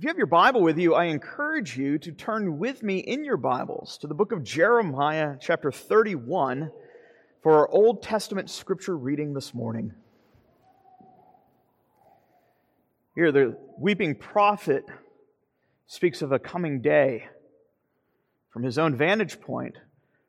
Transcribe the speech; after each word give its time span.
If 0.00 0.04
you 0.04 0.08
have 0.08 0.16
your 0.16 0.28
Bible 0.28 0.62
with 0.62 0.78
you, 0.78 0.94
I 0.94 1.08
encourage 1.08 1.76
you 1.76 1.98
to 1.98 2.12
turn 2.12 2.56
with 2.56 2.82
me 2.82 3.00
in 3.00 3.22
your 3.22 3.36
Bibles 3.36 3.98
to 3.98 4.06
the 4.06 4.14
book 4.14 4.32
of 4.32 4.42
Jeremiah, 4.42 5.36
chapter 5.38 5.70
31, 5.70 6.70
for 7.42 7.58
our 7.58 7.68
Old 7.68 8.02
Testament 8.02 8.48
scripture 8.48 8.96
reading 8.96 9.34
this 9.34 9.52
morning. 9.52 9.92
Here, 13.14 13.30
the 13.30 13.58
weeping 13.78 14.14
prophet 14.14 14.86
speaks 15.86 16.22
of 16.22 16.32
a 16.32 16.38
coming 16.38 16.80
day 16.80 17.28
from 18.48 18.62
his 18.62 18.78
own 18.78 18.96
vantage 18.96 19.38
point 19.38 19.76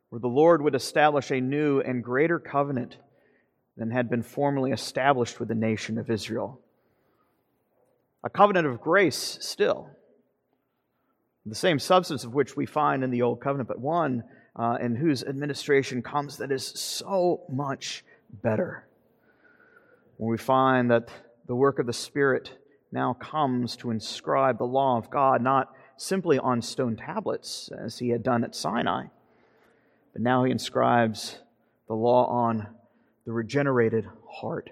where 0.10 0.20
the 0.20 0.28
Lord 0.28 0.62
would 0.62 0.76
establish 0.76 1.32
a 1.32 1.40
new 1.40 1.80
and 1.80 2.04
greater 2.04 2.40
covenant 2.40 2.98
than 3.78 3.90
had 3.90 4.10
been 4.10 4.22
formerly 4.22 4.72
established 4.72 5.40
with 5.40 5.48
the 5.48 5.56
nation 5.56 5.98
of 5.98 6.12
Israel 6.12 6.60
a 8.24 8.30
covenant 8.30 8.68
of 8.68 8.82
grace 8.82 9.38
still, 9.42 9.90
the 11.46 11.56
same 11.56 11.80
substance 11.80 12.24
of 12.24 12.34
which 12.34 12.56
we 12.56 12.66
find 12.66 13.04
in 13.04 13.10
the 13.10 13.24
Old 13.24 13.42
Covenant, 13.42 13.68
but 13.68 13.80
one 13.80 14.24
uh, 14.56 14.78
in 14.80 14.96
whose 14.96 15.24
administration 15.24 16.04
comes 16.04 16.38
that 16.38 16.52
is 16.52 16.66
so 16.66 17.42
much 17.50 18.04
better. 18.44 18.86
When 20.18 20.30
we 20.30 20.38
find 20.38 20.92
that 20.92 21.10
the 21.48 21.56
work 21.56 21.80
of 21.80 21.88
the 21.88 21.94
Spirit 21.94 22.52
now 22.92 23.14
comes 23.14 23.76
to 23.78 23.90
inscribe 23.90 24.58
the 24.58 24.66
law 24.66 24.98
of 24.98 25.10
God 25.10 25.42
not 25.42 25.74
simply 25.98 26.38
on 26.38 26.62
stone 26.62 26.96
tablets, 26.96 27.70
as 27.78 27.98
he 28.00 28.10
had 28.10 28.24
done 28.24 28.44
at 28.44 28.56
Sinai, 28.56 29.06
but 30.14 30.22
now 30.22 30.44
he 30.44 30.52
inscribes 30.52 31.38
the 31.88 31.94
law 31.94 32.26
on 32.28 32.68
the 33.26 33.32
regenerated 33.32 34.08
heart. 34.30 34.72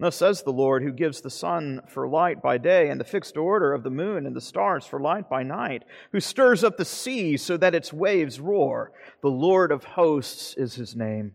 Thus 0.00 0.16
says 0.16 0.42
the 0.42 0.50
Lord, 0.50 0.82
who 0.82 0.92
gives 0.92 1.20
the 1.20 1.28
sun 1.28 1.82
for 1.86 2.08
light 2.08 2.40
by 2.40 2.56
day, 2.56 2.88
and 2.88 2.98
the 2.98 3.04
fixed 3.04 3.36
order 3.36 3.74
of 3.74 3.82
the 3.82 3.90
moon 3.90 4.24
and 4.24 4.34
the 4.34 4.40
stars 4.40 4.86
for 4.86 4.98
light 4.98 5.28
by 5.28 5.42
night, 5.42 5.84
who 6.10 6.20
stirs 6.20 6.64
up 6.64 6.78
the 6.78 6.86
sea 6.86 7.36
so 7.36 7.58
that 7.58 7.74
its 7.74 7.92
waves 7.92 8.40
roar. 8.40 8.92
The 9.20 9.28
Lord 9.28 9.70
of 9.70 9.84
hosts 9.84 10.54
is 10.56 10.74
his 10.74 10.96
name. 10.96 11.34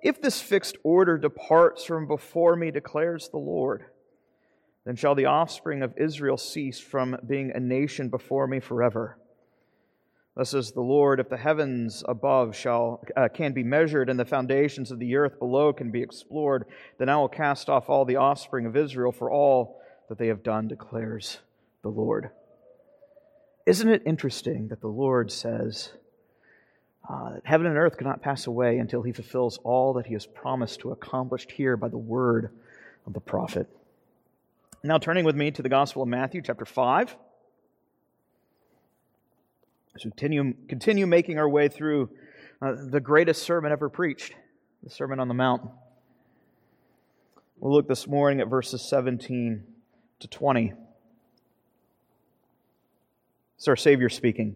If 0.00 0.22
this 0.22 0.40
fixed 0.40 0.76
order 0.84 1.18
departs 1.18 1.84
from 1.84 2.06
before 2.06 2.54
me, 2.54 2.70
declares 2.70 3.28
the 3.28 3.38
Lord, 3.38 3.86
then 4.86 4.94
shall 4.94 5.16
the 5.16 5.26
offspring 5.26 5.82
of 5.82 5.94
Israel 5.96 6.36
cease 6.36 6.78
from 6.78 7.16
being 7.26 7.50
a 7.52 7.58
nation 7.58 8.10
before 8.10 8.46
me 8.46 8.60
forever. 8.60 9.18
Thus 10.38 10.50
says 10.50 10.70
the 10.70 10.80
Lord, 10.80 11.18
if 11.18 11.28
the 11.28 11.36
heavens 11.36 12.04
above 12.06 12.54
shall, 12.54 13.04
uh, 13.16 13.26
can 13.26 13.52
be 13.52 13.64
measured 13.64 14.08
and 14.08 14.16
the 14.16 14.24
foundations 14.24 14.92
of 14.92 15.00
the 15.00 15.16
earth 15.16 15.40
below 15.40 15.72
can 15.72 15.90
be 15.90 16.00
explored, 16.00 16.64
then 16.96 17.08
I 17.08 17.16
will 17.16 17.28
cast 17.28 17.68
off 17.68 17.90
all 17.90 18.04
the 18.04 18.14
offspring 18.14 18.64
of 18.64 18.76
Israel 18.76 19.10
for 19.10 19.32
all 19.32 19.80
that 20.08 20.16
they 20.16 20.28
have 20.28 20.44
done, 20.44 20.68
declares 20.68 21.38
the 21.82 21.88
Lord. 21.88 22.30
Isn't 23.66 23.88
it 23.88 24.04
interesting 24.06 24.68
that 24.68 24.80
the 24.80 24.86
Lord 24.86 25.32
says 25.32 25.90
uh, 27.10 27.32
that 27.32 27.42
heaven 27.44 27.66
and 27.66 27.76
earth 27.76 27.96
cannot 27.96 28.22
pass 28.22 28.46
away 28.46 28.78
until 28.78 29.02
he 29.02 29.10
fulfills 29.10 29.58
all 29.64 29.94
that 29.94 30.06
he 30.06 30.12
has 30.12 30.24
promised 30.24 30.78
to 30.80 30.92
accomplish 30.92 31.48
here 31.50 31.76
by 31.76 31.88
the 31.88 31.98
word 31.98 32.50
of 33.08 33.12
the 33.12 33.20
prophet? 33.20 33.68
Now, 34.84 34.98
turning 34.98 35.24
with 35.24 35.34
me 35.34 35.50
to 35.50 35.62
the 35.62 35.68
Gospel 35.68 36.02
of 36.02 36.08
Matthew, 36.08 36.42
chapter 36.42 36.64
5. 36.64 37.16
As 39.98 40.04
we 40.04 40.12
continue, 40.12 40.54
continue 40.68 41.08
making 41.08 41.38
our 41.38 41.48
way 41.48 41.66
through 41.66 42.08
uh, 42.62 42.74
the 42.88 43.00
greatest 43.00 43.42
sermon 43.42 43.72
ever 43.72 43.88
preached, 43.88 44.32
the 44.84 44.90
Sermon 44.90 45.18
on 45.18 45.26
the 45.26 45.34
Mount. 45.34 45.68
We'll 47.58 47.74
look 47.74 47.88
this 47.88 48.06
morning 48.06 48.40
at 48.40 48.46
verses 48.46 48.80
17 48.88 49.64
to 50.20 50.28
20. 50.28 50.72
It's 53.56 53.66
our 53.66 53.74
Savior 53.74 54.08
speaking. 54.08 54.54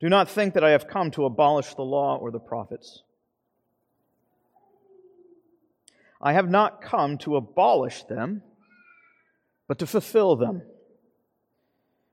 Do 0.00 0.08
not 0.08 0.30
think 0.30 0.54
that 0.54 0.64
I 0.64 0.70
have 0.70 0.88
come 0.88 1.10
to 1.10 1.26
abolish 1.26 1.74
the 1.74 1.82
law 1.82 2.16
or 2.16 2.30
the 2.30 2.40
prophets. 2.40 3.02
I 6.18 6.32
have 6.32 6.48
not 6.48 6.80
come 6.80 7.18
to 7.18 7.36
abolish 7.36 8.04
them, 8.04 8.42
but 9.68 9.78
to 9.80 9.86
fulfill 9.86 10.34
them. 10.36 10.62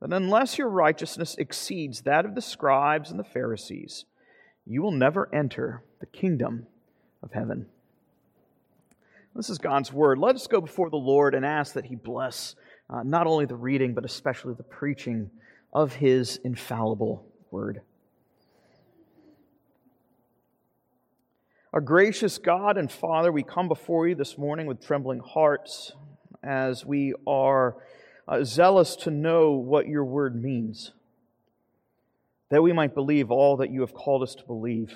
that 0.00 0.12
unless 0.12 0.58
your 0.58 0.68
righteousness 0.68 1.36
exceeds 1.36 2.02
that 2.02 2.24
of 2.24 2.34
the 2.34 2.40
scribes 2.40 3.10
and 3.10 3.20
the 3.20 3.24
Pharisees, 3.24 4.06
you 4.66 4.82
will 4.82 4.92
never 4.92 5.32
enter 5.34 5.82
the 6.00 6.06
kingdom 6.06 6.66
of 7.22 7.32
heaven. 7.32 7.66
This 9.34 9.50
is 9.50 9.58
God's 9.58 9.92
word. 9.92 10.18
Let 10.18 10.34
us 10.34 10.46
go 10.46 10.60
before 10.60 10.90
the 10.90 10.96
Lord 10.96 11.34
and 11.34 11.44
ask 11.44 11.74
that 11.74 11.84
He 11.84 11.94
bless 11.94 12.56
uh, 12.88 13.02
not 13.04 13.26
only 13.26 13.46
the 13.46 13.54
reading, 13.54 13.94
but 13.94 14.04
especially 14.04 14.54
the 14.54 14.62
preaching 14.62 15.30
of 15.72 15.94
His 15.94 16.38
infallible 16.44 17.26
word. 17.50 17.82
Our 21.72 21.80
gracious 21.80 22.38
God 22.38 22.76
and 22.76 22.90
Father, 22.90 23.30
we 23.30 23.44
come 23.44 23.68
before 23.68 24.08
you 24.08 24.16
this 24.16 24.36
morning 24.36 24.66
with 24.66 24.84
trembling 24.84 25.20
hearts 25.20 25.92
as 26.42 26.84
we 26.84 27.14
are 27.28 27.76
uh, 28.30 28.44
zealous 28.44 28.94
to 28.94 29.10
know 29.10 29.50
what 29.50 29.88
your 29.88 30.04
word 30.04 30.40
means, 30.40 30.92
that 32.48 32.62
we 32.62 32.72
might 32.72 32.94
believe 32.94 33.30
all 33.30 33.56
that 33.56 33.72
you 33.72 33.80
have 33.80 33.92
called 33.92 34.22
us 34.22 34.36
to 34.36 34.44
believe, 34.44 34.94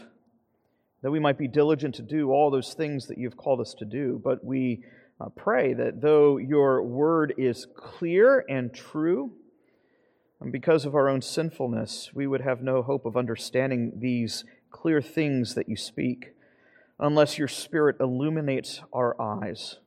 that 1.03 1.11
we 1.11 1.19
might 1.19 1.37
be 1.37 1.49
diligent 1.49 1.97
to 1.97 2.03
do 2.03 2.31
all 2.31 2.51
those 2.51 2.75
things 2.75 3.09
that 3.09 3.19
you 3.19 3.27
have 3.29 3.37
called 3.37 3.61
us 3.61 3.75
to 3.75 3.85
do. 3.85 4.21
But 4.23 4.45
we 4.45 4.85
uh, 5.21 5.31
pray 5.31 5.75
that 5.75 6.01
though 6.01 6.37
your 6.37 6.83
word 6.83 7.35
is 7.37 7.67
clear 7.75 8.45
and 8.49 8.73
true, 8.73 9.33
and 10.41 10.53
because 10.53 10.85
of 10.85 10.95
our 10.95 11.09
own 11.09 11.21
sinfulness, 11.21 12.11
we 12.15 12.29
would 12.29 12.41
have 12.41 12.63
no 12.63 12.83
hope 12.83 13.05
of 13.05 13.17
understanding 13.17 13.95
these 13.97 14.45
clear 14.71 15.03
things 15.03 15.55
that 15.55 15.69
you 15.69 15.77
speak 15.77 16.35
unless 17.01 17.39
your 17.39 17.49
Spirit 17.49 17.97
illuminates 17.99 18.81
our 18.93 19.21
eyes 19.21 19.79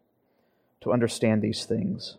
to 0.82 0.92
understand 0.92 1.42
these 1.42 1.66
things. 1.66 2.18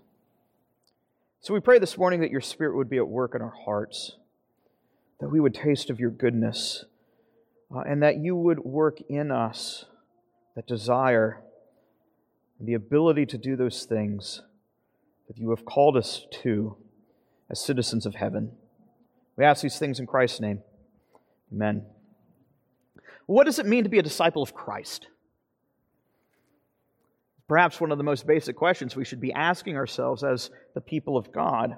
So 1.41 1.55
we 1.55 1.61
pray 1.61 1.79
this 1.79 1.97
morning 1.97 2.21
that 2.21 2.33
your 2.33 2.41
Spirit 2.41 2.77
would 2.77 2.91
be 2.91 2.97
at 2.97 3.07
work 3.07 3.35
in 3.35 3.43
our 3.43 3.55
hearts, 3.65 4.17
that 5.21 5.29
we 5.29 5.39
would 5.39 5.55
taste 5.55 5.89
of 5.89 6.01
your 6.01 6.11
goodness, 6.11 6.85
uh, 7.73 7.81
and 7.81 8.03
that 8.03 8.17
you 8.19 8.35
would 8.35 8.59
work 8.59 8.99
in 9.09 9.31
us 9.31 9.85
that 10.57 10.67
desire 10.67 11.41
and 12.59 12.67
the 12.67 12.75
ability 12.75 13.25
to 13.27 13.39
do 13.39 13.55
those 13.55 13.85
things 13.85 14.43
that 15.29 15.39
you 15.39 15.51
have 15.51 15.65
called 15.65 15.97
us 15.97 16.27
to 16.43 16.77
as 17.49 17.61
citizens 17.61 18.05
of 18.05 18.17
heaven. 18.17 18.51
We 19.37 19.45
ask 19.45 19.63
these 19.63 19.79
things 19.79 20.01
in 20.01 20.07
Christ's 20.07 20.41
name. 20.41 20.63
Amen. 21.53 21.87
What 23.27 23.45
does 23.45 23.61
it 23.61 23.67
mean 23.67 23.85
to 23.85 23.91
be 23.91 24.01
a 24.01 24.03
disciple 24.03 24.43
of 24.43 24.55
Christ? 24.55 25.07
Perhaps 27.49 27.81
one 27.81 27.91
of 27.91 27.99
the 27.99 28.05
most 28.05 28.27
basic 28.27 28.57
questions 28.57 28.95
we 28.95 29.05
should 29.05 29.21
be 29.21 29.33
asking 29.33 29.77
ourselves 29.77 30.23
as 30.23 30.51
the 30.75 30.81
people 30.81 31.17
of 31.17 31.33
God. 31.33 31.77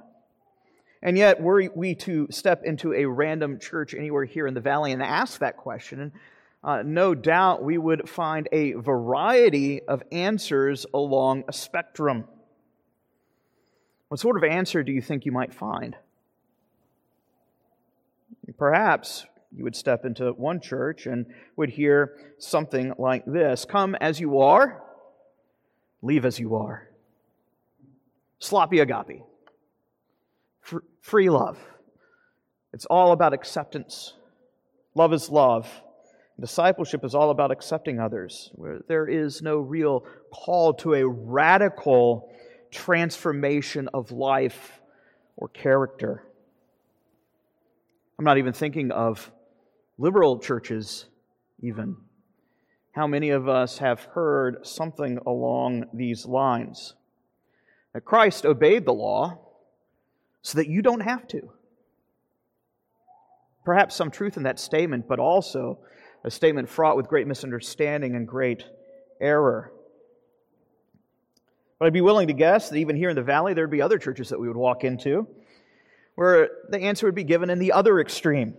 And 1.03 1.17
yet, 1.17 1.41
were 1.41 1.71
we 1.75 1.95
to 1.97 2.27
step 2.31 2.65
into 2.65 2.93
a 2.93 3.07
random 3.07 3.59
church 3.59 3.95
anywhere 3.95 4.25
here 4.25 4.47
in 4.47 4.55
the 4.55 4.61
valley 4.61 4.93
and 4.93 5.03
ask 5.03 5.39
that 5.39 5.57
question, 5.57 6.13
uh, 6.63 6.83
no 6.85 7.15
doubt 7.15 7.63
we 7.63 7.79
would 7.79 8.09
find 8.09 8.49
a 8.53 8.73
variety 8.73 9.81
of 9.83 10.03
answers 10.13 10.85
along 10.93 11.45
a 11.49 11.53
spectrum. 11.53 12.25
What 14.09 14.21
sort 14.21 14.37
of 14.37 14.45
answer 14.45 14.83
do 14.83 14.93
you 14.93 15.01
think 15.01 15.25
you 15.25 15.33
might 15.33 15.55
find? 15.55 15.97
Perhaps 18.59 19.25
you 19.57 19.65
would 19.65 19.77
step 19.77 20.05
into 20.05 20.33
one 20.33 20.61
church 20.61 21.07
and 21.07 21.27
would 21.57 21.71
hear 21.71 22.15
something 22.39 22.93
like 22.99 23.25
this 23.25 23.65
Come 23.65 23.95
as 23.95 24.21
you 24.21 24.41
are, 24.41 24.83
leave 26.03 26.25
as 26.25 26.39
you 26.39 26.57
are. 26.57 26.89
Sloppy 28.39 28.79
agape, 28.79 29.23
free 31.01 31.31
love. 31.31 31.59
It's 32.73 32.87
all 32.87 33.13
about 33.13 33.35
acceptance. 33.35 34.15
Love 34.95 35.13
is 35.13 35.29
love. 35.29 35.69
Discipleship 36.41 37.05
is 37.05 37.15
all 37.15 37.31
about 37.31 37.51
accepting 37.51 38.01
others, 38.01 38.51
there 38.89 39.07
is 39.07 39.43
no 39.43 39.59
real 39.59 40.07
call 40.33 40.73
to 40.75 40.95
a 40.95 41.07
radical 41.07 42.33
transformation 42.71 43.89
of 43.93 44.11
life 44.11 44.81
or 45.37 45.49
character. 45.49 46.25
I'm 48.19 48.25
not 48.25 48.39
even 48.39 48.53
thinking 48.55 48.91
of 48.91 49.31
liberal 49.99 50.39
churches, 50.39 51.07
even. 51.61 51.97
How 52.93 53.07
many 53.07 53.31
of 53.31 53.49
us 53.49 53.79
have 53.79 54.01
heard 54.01 54.67
something 54.67 55.19
along 55.27 55.87
these 55.95 56.27
lines? 56.27 56.95
That 57.93 58.05
Christ 58.05 58.45
obeyed 58.45 58.85
the 58.85 58.93
law 58.93 59.39
so 60.43 60.59
that 60.59 60.69
you 60.69 60.83
don't 60.83 61.01
have 61.01 61.27
to. 61.29 61.53
Perhaps 63.65 63.95
some 63.95 64.11
truth 64.11 64.37
in 64.37 64.45
that 64.45 64.59
statement, 64.59 65.07
but 65.07 65.19
also 65.19 65.79
a 66.25 66.31
statement 66.31 66.69
fraught 66.69 66.97
with 66.97 67.09
great 67.09 67.27
misunderstanding 67.27 68.17
and 68.17 68.27
great 68.27 68.65
error. 69.21 69.73
But 71.79 71.87
I'd 71.87 71.93
be 71.93 72.01
willing 72.01 72.29
to 72.29 72.35
guess 72.35 72.69
that 72.69 72.77
even 72.77 72.97
here 72.97 73.11
in 73.11 73.17
the 73.17 73.23
valley, 73.23 73.55
there'd 73.55 73.71
be 73.71 73.83
other 73.83 73.99
churches 73.99 74.31
that 74.31 74.41
we 74.41 74.49
would 74.49 74.57
walk 74.57 74.85
into 74.85 75.27
where 76.21 76.51
the 76.69 76.79
answer 76.79 77.07
would 77.07 77.15
be 77.15 77.25
given 77.25 77.49
in 77.49 77.59
the 77.59 77.73
other 77.73 77.99
extreme, 77.99 78.55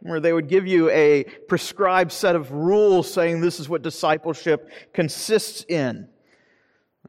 where 0.00 0.20
they 0.20 0.32
would 0.32 0.48
give 0.48 0.66
you 0.66 0.90
a 0.90 1.24
prescribed 1.48 2.12
set 2.12 2.34
of 2.34 2.52
rules 2.52 3.12
saying 3.12 3.40
this 3.40 3.60
is 3.60 3.68
what 3.68 3.82
discipleship 3.82 4.70
consists 4.92 5.64
in. 5.68 6.08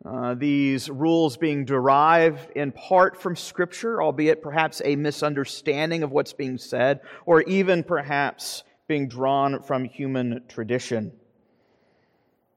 Uh, 0.03 0.33
these 0.33 0.89
rules 0.89 1.37
being 1.37 1.63
derived 1.63 2.49
in 2.55 2.71
part 2.71 3.21
from 3.21 3.35
Scripture, 3.35 4.01
albeit 4.01 4.41
perhaps 4.41 4.81
a 4.83 4.95
misunderstanding 4.95 6.01
of 6.01 6.11
what's 6.11 6.33
being 6.33 6.57
said, 6.57 7.01
or 7.25 7.41
even 7.43 7.83
perhaps 7.83 8.63
being 8.87 9.07
drawn 9.07 9.61
from 9.61 9.85
human 9.85 10.41
tradition. 10.47 11.11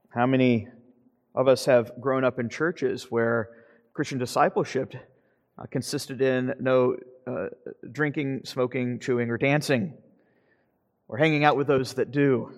How 0.08 0.26
many 0.26 0.68
of 1.34 1.48
us 1.48 1.66
have 1.66 1.92
grown 2.00 2.24
up 2.24 2.38
in 2.38 2.48
churches 2.48 3.10
where 3.10 3.50
Christian 3.92 4.18
discipleship 4.18 4.94
uh, 5.58 5.66
consisted 5.70 6.22
in 6.22 6.54
no 6.60 6.96
uh, 7.26 7.48
drinking, 7.92 8.42
smoking, 8.44 8.98
chewing, 9.00 9.30
or 9.30 9.36
dancing, 9.36 9.94
or 11.08 11.18
hanging 11.18 11.44
out 11.44 11.56
with 11.56 11.66
those 11.66 11.94
that 11.94 12.10
do? 12.10 12.52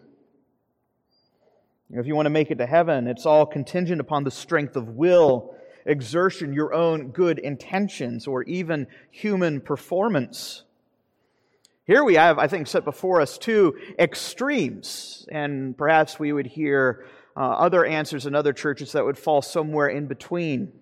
If 1.91 2.07
you 2.07 2.17
want 2.17 2.27
to 2.27 2.31
make 2.31 2.51
it 2.51 2.59
to 2.59 2.67
heaven, 2.67 3.07
it's 3.07 3.27
all 3.27 3.47
contingent 3.47 4.01
upon 4.01 4.25
the 4.25 4.31
strength 4.31 4.77
of 4.77 4.89
will, 4.89 5.55
exertion, 5.85 6.53
your 6.53 6.75
own 6.75 7.11
good 7.11 7.39
intentions, 7.39 8.27
or 8.27 8.43
even 8.43 8.89
human 9.11 9.61
performance. 9.61 10.65
Here 11.87 12.03
we 12.03 12.15
have, 12.15 12.41
I 12.41 12.49
think, 12.49 12.67
set 12.67 12.85
before 12.85 13.21
us 13.21 13.39
two 13.39 13.79
extremes, 13.97 15.29
and 15.31 15.79
perhaps 15.79 16.19
we 16.19 16.33
would 16.33 16.47
hear 16.47 17.07
uh, 17.37 17.41
other 17.41 17.85
answers 17.85 18.27
in 18.27 18.35
other 18.35 18.53
churches 18.53 18.93
that 18.93 19.05
would 19.05 19.17
fall 19.17 19.41
somewhere 19.41 19.87
in 19.87 20.09
between. 20.09 20.73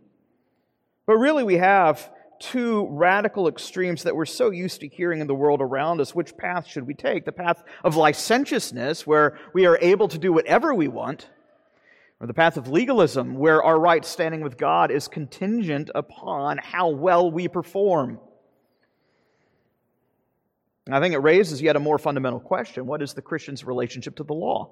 But 1.05 1.17
really, 1.17 1.45
we 1.45 1.57
have 1.57 2.11
two 2.41 2.87
radical 2.91 3.49
extremes 3.49 4.03
that 4.03 4.15
we're 4.15 4.27
so 4.27 4.51
used 4.51 4.81
to 4.81 4.89
hearing 4.89 5.21
in 5.21 5.27
the 5.27 5.35
world 5.35 5.61
around 5.61 6.01
us. 6.01 6.15
Which 6.15 6.37
path 6.37 6.67
should 6.67 6.87
we 6.87 6.95
take? 6.95 7.25
The 7.25 7.33
path 7.33 7.63
of 7.83 7.97
licentiousness, 7.97 9.07
where 9.07 9.39
we 9.53 9.67
are 9.67 9.79
able 9.81 10.09
to 10.09 10.19
do 10.19 10.33
whatever 10.33 10.75
we 10.75 10.89
want, 10.89 11.29
or 12.21 12.27
the 12.27 12.35
path 12.35 12.57
of 12.57 12.69
legalism, 12.69 13.37
where 13.37 13.63
our 13.63 13.79
right 13.79 14.05
standing 14.05 14.41
with 14.41 14.57
God 14.57 14.91
is 14.91 15.09
contingent 15.09 15.91
upon 15.95 16.59
how 16.59 16.89
well 16.89 17.31
we 17.31 17.49
perform. 17.49 18.19
I 20.91 21.01
think 21.01 21.15
it 21.15 21.19
raises 21.19 21.63
yet 21.63 21.77
a 21.77 21.81
more 21.81 21.99
fundamental 21.99 22.41
question 22.41 22.87
What 22.87 23.03
is 23.03 23.15
the 23.15 23.23
Christian's 23.23 23.65
relationship 23.65 24.17
to 24.17 24.25
the 24.25 24.35
law? 24.35 24.71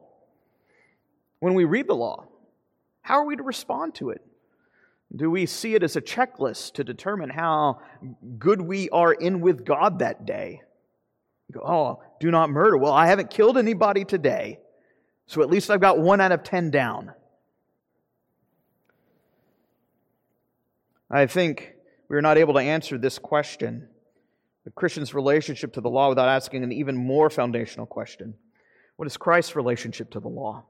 When 1.40 1.54
we 1.54 1.64
read 1.64 1.88
the 1.88 1.94
law, 1.94 2.26
how 3.00 3.14
are 3.14 3.24
we 3.24 3.36
to 3.36 3.42
respond 3.42 3.94
to 3.96 4.10
it? 4.10 4.24
Do 5.14 5.30
we 5.30 5.46
see 5.46 5.74
it 5.74 5.82
as 5.82 5.96
a 5.96 6.00
checklist 6.00 6.74
to 6.74 6.84
determine 6.84 7.28
how 7.28 7.80
good 8.38 8.60
we 8.60 8.88
are 8.90 9.12
in 9.12 9.40
with 9.40 9.64
God 9.64 9.98
that 9.98 10.24
day? 10.24 10.62
Go, 11.52 11.60
oh, 11.60 12.02
do 12.18 12.30
not 12.30 12.48
murder. 12.48 12.78
Well, 12.78 12.94
I 12.94 13.06
haven't 13.06 13.30
killed 13.30 13.58
anybody 13.58 14.06
today, 14.06 14.58
so 15.26 15.42
at 15.42 15.50
least 15.50 15.70
I've 15.70 15.82
got 15.82 15.98
one 15.98 16.20
out 16.20 16.32
of 16.32 16.42
ten 16.42 16.70
down. 16.70 17.12
I 21.10 21.26
think 21.26 21.74
we 22.08 22.16
are 22.16 22.22
not 22.22 22.38
able 22.38 22.54
to 22.54 22.60
answer 22.60 22.96
this 22.96 23.18
question 23.18 23.88
the 24.64 24.70
Christian's 24.70 25.12
relationship 25.12 25.72
to 25.74 25.80
the 25.80 25.90
law 25.90 26.08
without 26.08 26.28
asking 26.28 26.62
an 26.62 26.72
even 26.72 26.96
more 26.96 27.28
foundational 27.28 27.84
question 27.84 28.34
What 28.96 29.06
is 29.06 29.16
Christ's 29.16 29.56
relationship 29.56 30.10
to 30.12 30.20
the 30.20 30.28
law? 30.28 30.64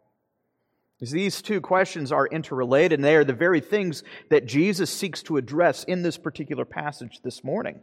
Because 1.02 1.10
these 1.10 1.42
two 1.42 1.60
questions 1.60 2.12
are 2.12 2.28
interrelated, 2.28 3.00
and 3.00 3.04
they 3.04 3.16
are 3.16 3.24
the 3.24 3.32
very 3.32 3.58
things 3.58 4.04
that 4.28 4.46
Jesus 4.46 4.88
seeks 4.88 5.20
to 5.24 5.36
address 5.36 5.82
in 5.82 6.02
this 6.02 6.16
particular 6.16 6.64
passage 6.64 7.18
this 7.24 7.42
morning. 7.42 7.74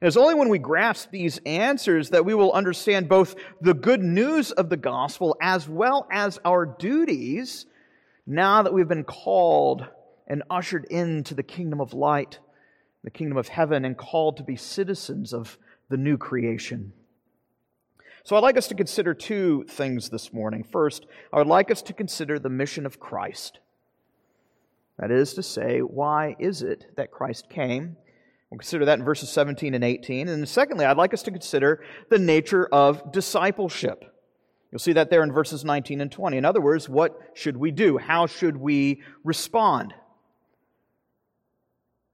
And 0.00 0.06
it's 0.06 0.16
only 0.16 0.36
when 0.36 0.48
we 0.48 0.60
grasp 0.60 1.10
these 1.10 1.40
answers 1.44 2.10
that 2.10 2.24
we 2.24 2.34
will 2.34 2.52
understand 2.52 3.08
both 3.08 3.34
the 3.60 3.74
good 3.74 4.00
news 4.00 4.52
of 4.52 4.68
the 4.68 4.76
gospel 4.76 5.36
as 5.42 5.68
well 5.68 6.06
as 6.12 6.38
our 6.44 6.64
duties 6.64 7.66
now 8.28 8.62
that 8.62 8.72
we've 8.72 8.86
been 8.86 9.02
called 9.02 9.84
and 10.28 10.44
ushered 10.48 10.84
into 10.84 11.34
the 11.34 11.42
kingdom 11.42 11.80
of 11.80 11.94
light 11.94 12.38
the 13.02 13.10
kingdom 13.10 13.38
of 13.38 13.48
heaven 13.48 13.84
and 13.84 13.96
called 13.96 14.36
to 14.36 14.44
be 14.44 14.54
citizens 14.54 15.34
of 15.34 15.58
the 15.88 15.96
new 15.96 16.16
creation. 16.16 16.92
So 18.24 18.36
I'd 18.36 18.42
like 18.42 18.56
us 18.56 18.68
to 18.68 18.74
consider 18.74 19.14
two 19.14 19.64
things 19.68 20.08
this 20.08 20.32
morning. 20.32 20.62
First, 20.62 21.06
I 21.32 21.38
would 21.38 21.48
like 21.48 21.72
us 21.72 21.82
to 21.82 21.92
consider 21.92 22.38
the 22.38 22.48
mission 22.48 22.86
of 22.86 23.00
Christ. 23.00 23.58
That 24.98 25.10
is 25.10 25.34
to 25.34 25.42
say, 25.42 25.80
why 25.80 26.36
is 26.38 26.62
it 26.62 26.86
that 26.96 27.10
Christ 27.10 27.50
came? 27.50 27.96
We'll 28.48 28.58
consider 28.58 28.84
that 28.84 28.98
in 28.98 29.04
verses 29.04 29.28
17 29.30 29.74
and 29.74 29.82
18. 29.82 30.28
And 30.28 30.48
secondly, 30.48 30.84
I'd 30.84 30.96
like 30.96 31.12
us 31.12 31.22
to 31.24 31.32
consider 31.32 31.82
the 32.10 32.18
nature 32.18 32.66
of 32.66 33.10
discipleship. 33.10 34.04
You'll 34.70 34.78
see 34.78 34.92
that 34.92 35.10
there 35.10 35.24
in 35.24 35.32
verses 35.32 35.64
19 35.64 36.00
and 36.00 36.12
20. 36.12 36.36
In 36.36 36.44
other 36.44 36.60
words, 36.60 36.88
what 36.88 37.18
should 37.34 37.56
we 37.56 37.72
do? 37.72 37.98
How 37.98 38.26
should 38.26 38.56
we 38.56 39.02
respond? 39.24 39.94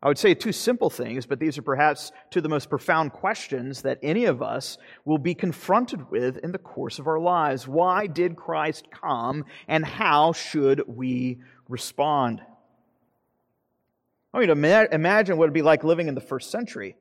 I 0.00 0.06
would 0.06 0.18
say 0.18 0.32
two 0.32 0.52
simple 0.52 0.90
things, 0.90 1.26
but 1.26 1.40
these 1.40 1.58
are 1.58 1.62
perhaps 1.62 2.12
two 2.30 2.38
of 2.38 2.44
the 2.44 2.48
most 2.48 2.70
profound 2.70 3.12
questions 3.12 3.82
that 3.82 3.98
any 4.00 4.26
of 4.26 4.42
us 4.42 4.78
will 5.04 5.18
be 5.18 5.34
confronted 5.34 6.08
with 6.10 6.36
in 6.38 6.52
the 6.52 6.58
course 6.58 7.00
of 7.00 7.08
our 7.08 7.18
lives. 7.18 7.66
Why 7.66 8.06
did 8.06 8.36
Christ 8.36 8.86
come, 8.92 9.44
and 9.66 9.84
how 9.84 10.32
should 10.32 10.84
we 10.86 11.38
respond? 11.68 12.42
I 14.32 14.38
mean, 14.38 14.50
imagine 14.50 15.36
what 15.36 15.44
it 15.44 15.48
would 15.48 15.52
be 15.52 15.62
like 15.62 15.82
living 15.82 16.06
in 16.06 16.14
the 16.14 16.20
first 16.20 16.52
century 16.52 16.96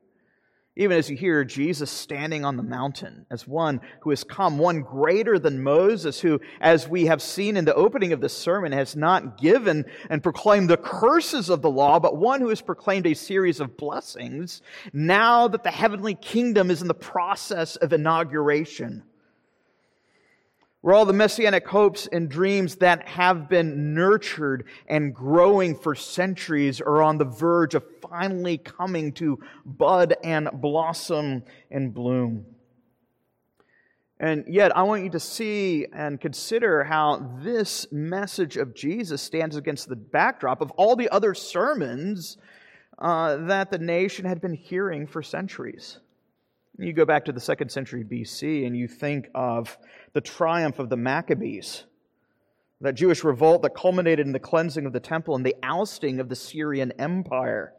even 0.78 0.96
as 0.96 1.10
you 1.10 1.16
hear 1.16 1.44
Jesus 1.44 1.90
standing 1.90 2.44
on 2.44 2.56
the 2.56 2.62
mountain 2.62 3.26
as 3.30 3.46
one 3.46 3.80
who 4.00 4.10
has 4.10 4.22
come, 4.22 4.58
one 4.58 4.80
greater 4.80 5.36
than 5.36 5.62
Moses, 5.62 6.20
who, 6.20 6.40
as 6.60 6.88
we 6.88 7.06
have 7.06 7.20
seen 7.20 7.56
in 7.56 7.64
the 7.64 7.74
opening 7.74 8.12
of 8.12 8.20
this 8.20 8.32
sermon, 8.32 8.70
has 8.70 8.94
not 8.94 9.38
given 9.38 9.84
and 10.08 10.22
proclaimed 10.22 10.70
the 10.70 10.76
curses 10.76 11.50
of 11.50 11.62
the 11.62 11.70
law, 11.70 11.98
but 11.98 12.16
one 12.16 12.40
who 12.40 12.48
has 12.48 12.62
proclaimed 12.62 13.06
a 13.06 13.14
series 13.14 13.58
of 13.58 13.76
blessings, 13.76 14.62
now 14.92 15.48
that 15.48 15.64
the 15.64 15.70
heavenly 15.70 16.14
kingdom 16.14 16.70
is 16.70 16.80
in 16.80 16.88
the 16.88 16.94
process 16.94 17.74
of 17.74 17.92
inauguration 17.92 19.02
where 20.80 20.94
all 20.94 21.04
the 21.04 21.12
messianic 21.12 21.66
hopes 21.66 22.06
and 22.06 22.28
dreams 22.28 22.76
that 22.76 23.06
have 23.08 23.48
been 23.48 23.94
nurtured 23.94 24.64
and 24.86 25.14
growing 25.14 25.74
for 25.74 25.94
centuries 25.94 26.80
are 26.80 27.02
on 27.02 27.18
the 27.18 27.24
verge 27.24 27.74
of 27.74 27.84
finally 28.00 28.58
coming 28.58 29.12
to 29.12 29.38
bud 29.64 30.14
and 30.22 30.48
blossom 30.54 31.42
and 31.70 31.92
bloom. 31.92 32.46
And 34.20 34.44
yet, 34.48 34.76
I 34.76 34.82
want 34.82 35.04
you 35.04 35.10
to 35.10 35.20
see 35.20 35.86
and 35.92 36.20
consider 36.20 36.82
how 36.82 37.38
this 37.40 37.86
message 37.92 38.56
of 38.56 38.74
Jesus 38.74 39.22
stands 39.22 39.54
against 39.54 39.88
the 39.88 39.96
backdrop 39.96 40.60
of 40.60 40.72
all 40.72 40.96
the 40.96 41.08
other 41.10 41.34
sermons 41.34 42.36
uh, 42.98 43.36
that 43.46 43.70
the 43.70 43.78
nation 43.78 44.24
had 44.24 44.40
been 44.40 44.54
hearing 44.54 45.06
for 45.06 45.22
centuries. 45.22 46.00
You 46.80 46.92
go 46.92 47.04
back 47.04 47.24
to 47.24 47.32
the 47.32 47.40
second 47.40 47.70
century 47.70 48.04
BC 48.04 48.64
and 48.64 48.76
you 48.76 48.86
think 48.86 49.28
of 49.34 49.76
the 50.12 50.20
triumph 50.20 50.78
of 50.78 50.88
the 50.88 50.96
Maccabees, 50.96 51.84
that 52.80 52.94
Jewish 52.94 53.24
revolt 53.24 53.62
that 53.62 53.74
culminated 53.74 54.24
in 54.24 54.32
the 54.32 54.38
cleansing 54.38 54.86
of 54.86 54.92
the 54.92 55.00
temple 55.00 55.34
and 55.34 55.44
the 55.44 55.56
ousting 55.64 56.20
of 56.20 56.28
the 56.28 56.36
Syrian 56.36 56.92
Empire. 56.92 57.72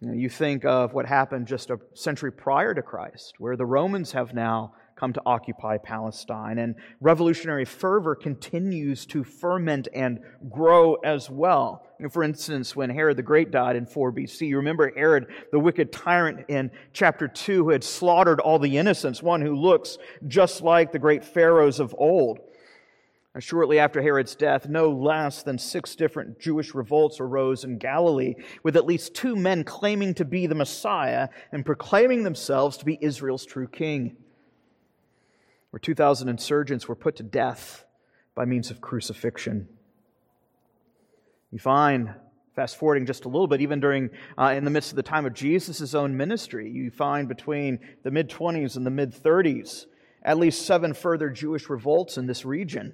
You 0.00 0.30
think 0.30 0.64
of 0.64 0.94
what 0.94 1.04
happened 1.04 1.46
just 1.46 1.68
a 1.68 1.78
century 1.92 2.32
prior 2.32 2.72
to 2.72 2.80
Christ, 2.80 3.34
where 3.38 3.56
the 3.56 3.66
Romans 3.66 4.12
have 4.12 4.32
now 4.32 4.72
come 4.96 5.12
to 5.12 5.22
occupy 5.26 5.78
Palestine, 5.78 6.58
and 6.58 6.74
revolutionary 7.00 7.64
fervor 7.64 8.14
continues 8.14 9.06
to 9.06 9.24
ferment 9.24 9.88
and 9.94 10.20
grow 10.50 10.94
as 10.94 11.28
well. 11.28 11.86
For 12.10 12.22
instance, 12.22 12.74
when 12.74 12.90
Herod 12.90 13.16
the 13.16 13.22
Great 13.22 13.50
died 13.50 13.76
in 13.76 13.86
4 13.86 14.12
BC, 14.12 14.48
you 14.48 14.56
remember 14.56 14.92
Herod, 14.94 15.26
the 15.52 15.58
wicked 15.58 15.92
tyrant 15.92 16.46
in 16.48 16.70
chapter 16.92 17.28
2, 17.28 17.64
who 17.64 17.70
had 17.70 17.84
slaughtered 17.84 18.40
all 18.40 18.58
the 18.58 18.76
innocents, 18.76 19.22
one 19.22 19.40
who 19.40 19.54
looks 19.54 19.98
just 20.26 20.62
like 20.62 20.92
the 20.92 20.98
great 20.98 21.24
pharaohs 21.24 21.80
of 21.80 21.94
old. 21.98 22.40
Shortly 23.38 23.78
after 23.78 24.02
Herod's 24.02 24.34
death, 24.34 24.68
no 24.68 24.90
less 24.90 25.42
than 25.42 25.56
six 25.56 25.96
different 25.96 26.38
Jewish 26.38 26.74
revolts 26.74 27.18
arose 27.18 27.64
in 27.64 27.78
Galilee, 27.78 28.34
with 28.62 28.76
at 28.76 28.84
least 28.84 29.14
two 29.14 29.34
men 29.36 29.64
claiming 29.64 30.12
to 30.14 30.26
be 30.26 30.46
the 30.46 30.54
Messiah 30.54 31.28
and 31.50 31.64
proclaiming 31.64 32.24
themselves 32.24 32.76
to 32.76 32.84
be 32.84 32.98
Israel's 33.00 33.46
true 33.46 33.68
king. 33.68 34.18
Where 35.72 35.80
2,000 35.80 36.28
insurgents 36.28 36.86
were 36.86 36.94
put 36.94 37.16
to 37.16 37.22
death 37.22 37.86
by 38.34 38.44
means 38.44 38.70
of 38.70 38.82
crucifixion. 38.82 39.68
You 41.50 41.58
find, 41.58 42.14
fast 42.54 42.76
forwarding 42.76 43.06
just 43.06 43.24
a 43.24 43.28
little 43.28 43.46
bit, 43.46 43.62
even 43.62 43.80
during, 43.80 44.10
uh, 44.36 44.52
in 44.54 44.64
the 44.64 44.70
midst 44.70 44.92
of 44.92 44.96
the 44.96 45.02
time 45.02 45.24
of 45.24 45.32
Jesus' 45.32 45.94
own 45.94 46.14
ministry, 46.14 46.70
you 46.70 46.90
find 46.90 47.26
between 47.26 47.78
the 48.02 48.10
mid 48.10 48.28
20s 48.28 48.76
and 48.76 48.84
the 48.84 48.90
mid 48.90 49.14
30s 49.14 49.86
at 50.22 50.36
least 50.36 50.66
seven 50.66 50.92
further 50.92 51.30
Jewish 51.30 51.70
revolts 51.70 52.18
in 52.18 52.26
this 52.26 52.44
region. 52.44 52.92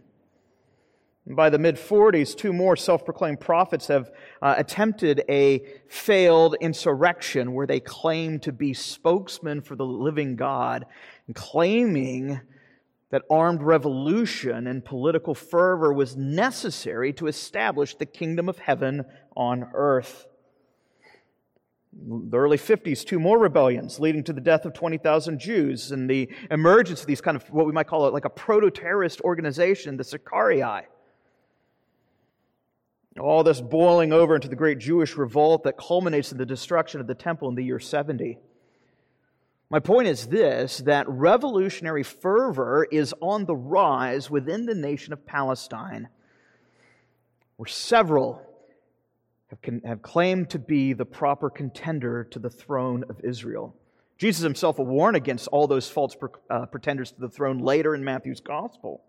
By 1.26 1.50
the 1.50 1.58
mid 1.58 1.76
40s, 1.76 2.35
two 2.35 2.52
more 2.52 2.76
self 2.76 3.04
proclaimed 3.04 3.40
prophets 3.40 3.88
have 3.88 4.11
uh, 4.40 4.54
attempted 4.56 5.25
a 5.28 5.62
failed 5.88 6.54
insurrection 6.61 7.52
where 7.54 7.66
they 7.66 7.80
claim 7.80 8.38
to 8.40 8.52
be 8.52 8.73
spokesmen 8.73 9.62
for 9.62 9.75
the 9.75 9.85
living 9.85 10.37
God, 10.37 10.87
claiming 11.35 12.40
that 13.10 13.22
armed 13.30 13.62
revolution 13.62 14.66
and 14.66 14.84
political 14.84 15.34
fervor 15.34 15.92
was 15.92 16.16
necessary 16.16 17.12
to 17.14 17.26
establish 17.26 17.94
the 17.94 18.06
kingdom 18.06 18.48
of 18.48 18.58
heaven 18.58 19.04
on 19.34 19.70
earth. 19.74 20.26
The 21.92 22.36
early 22.36 22.58
50s, 22.58 23.04
two 23.04 23.18
more 23.18 23.38
rebellions 23.38 23.98
leading 23.98 24.22
to 24.24 24.32
the 24.32 24.42
death 24.42 24.66
of 24.66 24.74
20,000 24.74 25.38
Jews 25.38 25.90
and 25.90 26.08
the 26.08 26.28
emergence 26.50 27.00
of 27.00 27.06
these 27.06 27.22
kind 27.22 27.36
of 27.36 27.48
what 27.50 27.66
we 27.66 27.72
might 27.72 27.86
call 27.86 28.06
it 28.06 28.12
like 28.12 28.26
a 28.26 28.30
proto 28.30 28.70
terrorist 28.70 29.22
organization, 29.22 29.96
the 29.96 30.04
Sicarii. 30.04 30.86
All 33.18 33.42
this 33.42 33.60
boiling 33.60 34.12
over 34.12 34.34
into 34.34 34.48
the 34.48 34.54
great 34.54 34.78
Jewish 34.78 35.16
revolt 35.16 35.64
that 35.64 35.76
culminates 35.78 36.30
in 36.30 36.38
the 36.38 36.46
destruction 36.46 37.00
of 37.00 37.06
the 37.06 37.14
temple 37.14 37.48
in 37.48 37.54
the 37.54 37.64
year 37.64 37.80
70. 37.80 38.38
My 39.70 39.80
point 39.80 40.08
is 40.08 40.26
this 40.28 40.78
that 40.78 41.08
revolutionary 41.08 42.02
fervor 42.02 42.87
is 42.90 43.14
on 43.20 43.44
the 43.44 43.56
rise 43.56 44.30
within 44.30 44.64
the 44.64 44.75
nation 44.75 45.12
of 45.12 45.26
Palestine, 45.26 46.08
where 47.56 47.66
several 47.66 48.42
have, 49.84 50.02
claimed 50.02 50.50
to 50.50 50.58
be 50.58 50.92
the 50.92 51.04
proper 51.04 51.50
contender 51.50 52.25
to 52.25 52.38
the 52.38 52.50
throne 52.50 53.04
of 53.08 53.20
Israel. 53.25 53.75
Jesus 54.18 54.42
himself 54.42 54.78
will 54.78 54.87
warn 54.87 55.14
against 55.14 55.48
all 55.48 55.66
those 55.66 55.88
false 55.88 56.16
uh, 56.50 56.66
pretenders 56.66 57.12
to 57.12 57.20
the 57.20 57.28
throne 57.28 57.58
later 57.58 57.94
in 57.94 58.04
Matthew's 58.04 58.40
gospel. 58.40 59.02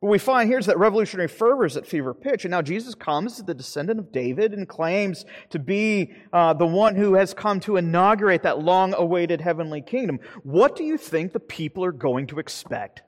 What 0.00 0.10
we 0.10 0.18
find 0.18 0.48
here 0.48 0.58
is 0.58 0.66
that 0.66 0.78
revolutionary 0.78 1.26
fervor 1.26 1.66
is 1.66 1.76
at 1.76 1.86
fever 1.86 2.14
pitch. 2.14 2.44
And 2.44 2.52
now 2.52 2.62
Jesus 2.62 2.94
comes 2.94 3.40
as 3.40 3.44
the 3.44 3.54
descendant 3.54 3.98
of 3.98 4.12
David 4.12 4.52
and 4.52 4.68
claims 4.68 5.24
to 5.50 5.58
be 5.58 6.12
uh, 6.32 6.52
the 6.54 6.66
one 6.66 6.94
who 6.94 7.14
has 7.14 7.34
come 7.34 7.58
to 7.60 7.76
inaugurate 7.76 8.44
that 8.44 8.60
long 8.60 8.94
awaited 8.94 9.40
heavenly 9.40 9.82
kingdom. 9.82 10.20
What 10.44 10.76
do 10.76 10.84
you 10.84 10.98
think 10.98 11.32
the 11.32 11.40
people 11.40 11.84
are 11.84 11.92
going 11.92 12.28
to 12.28 12.38
expect? 12.38 13.02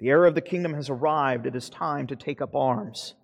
The 0.00 0.08
era 0.08 0.26
of 0.26 0.34
the 0.34 0.40
kingdom 0.40 0.74
has 0.74 0.90
arrived. 0.90 1.46
It 1.46 1.54
is 1.54 1.70
time 1.70 2.08
to 2.08 2.16
take 2.16 2.40
up 2.40 2.56
arms. 2.56 3.14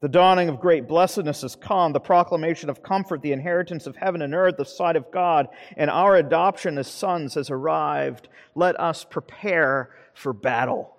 The 0.00 0.08
dawning 0.08 0.50
of 0.50 0.60
great 0.60 0.86
blessedness 0.86 1.40
has 1.40 1.56
come, 1.56 1.92
the 1.92 2.00
proclamation 2.00 2.68
of 2.68 2.82
comfort, 2.82 3.22
the 3.22 3.32
inheritance 3.32 3.86
of 3.86 3.96
heaven 3.96 4.20
and 4.20 4.34
earth, 4.34 4.56
the 4.58 4.64
sight 4.64 4.94
of 4.94 5.10
God, 5.10 5.48
and 5.76 5.88
our 5.88 6.16
adoption 6.16 6.76
as 6.76 6.86
sons 6.86 7.34
has 7.34 7.50
arrived. 7.50 8.28
Let 8.54 8.78
us 8.78 9.04
prepare 9.04 9.90
for 10.12 10.34
battle. 10.34 10.94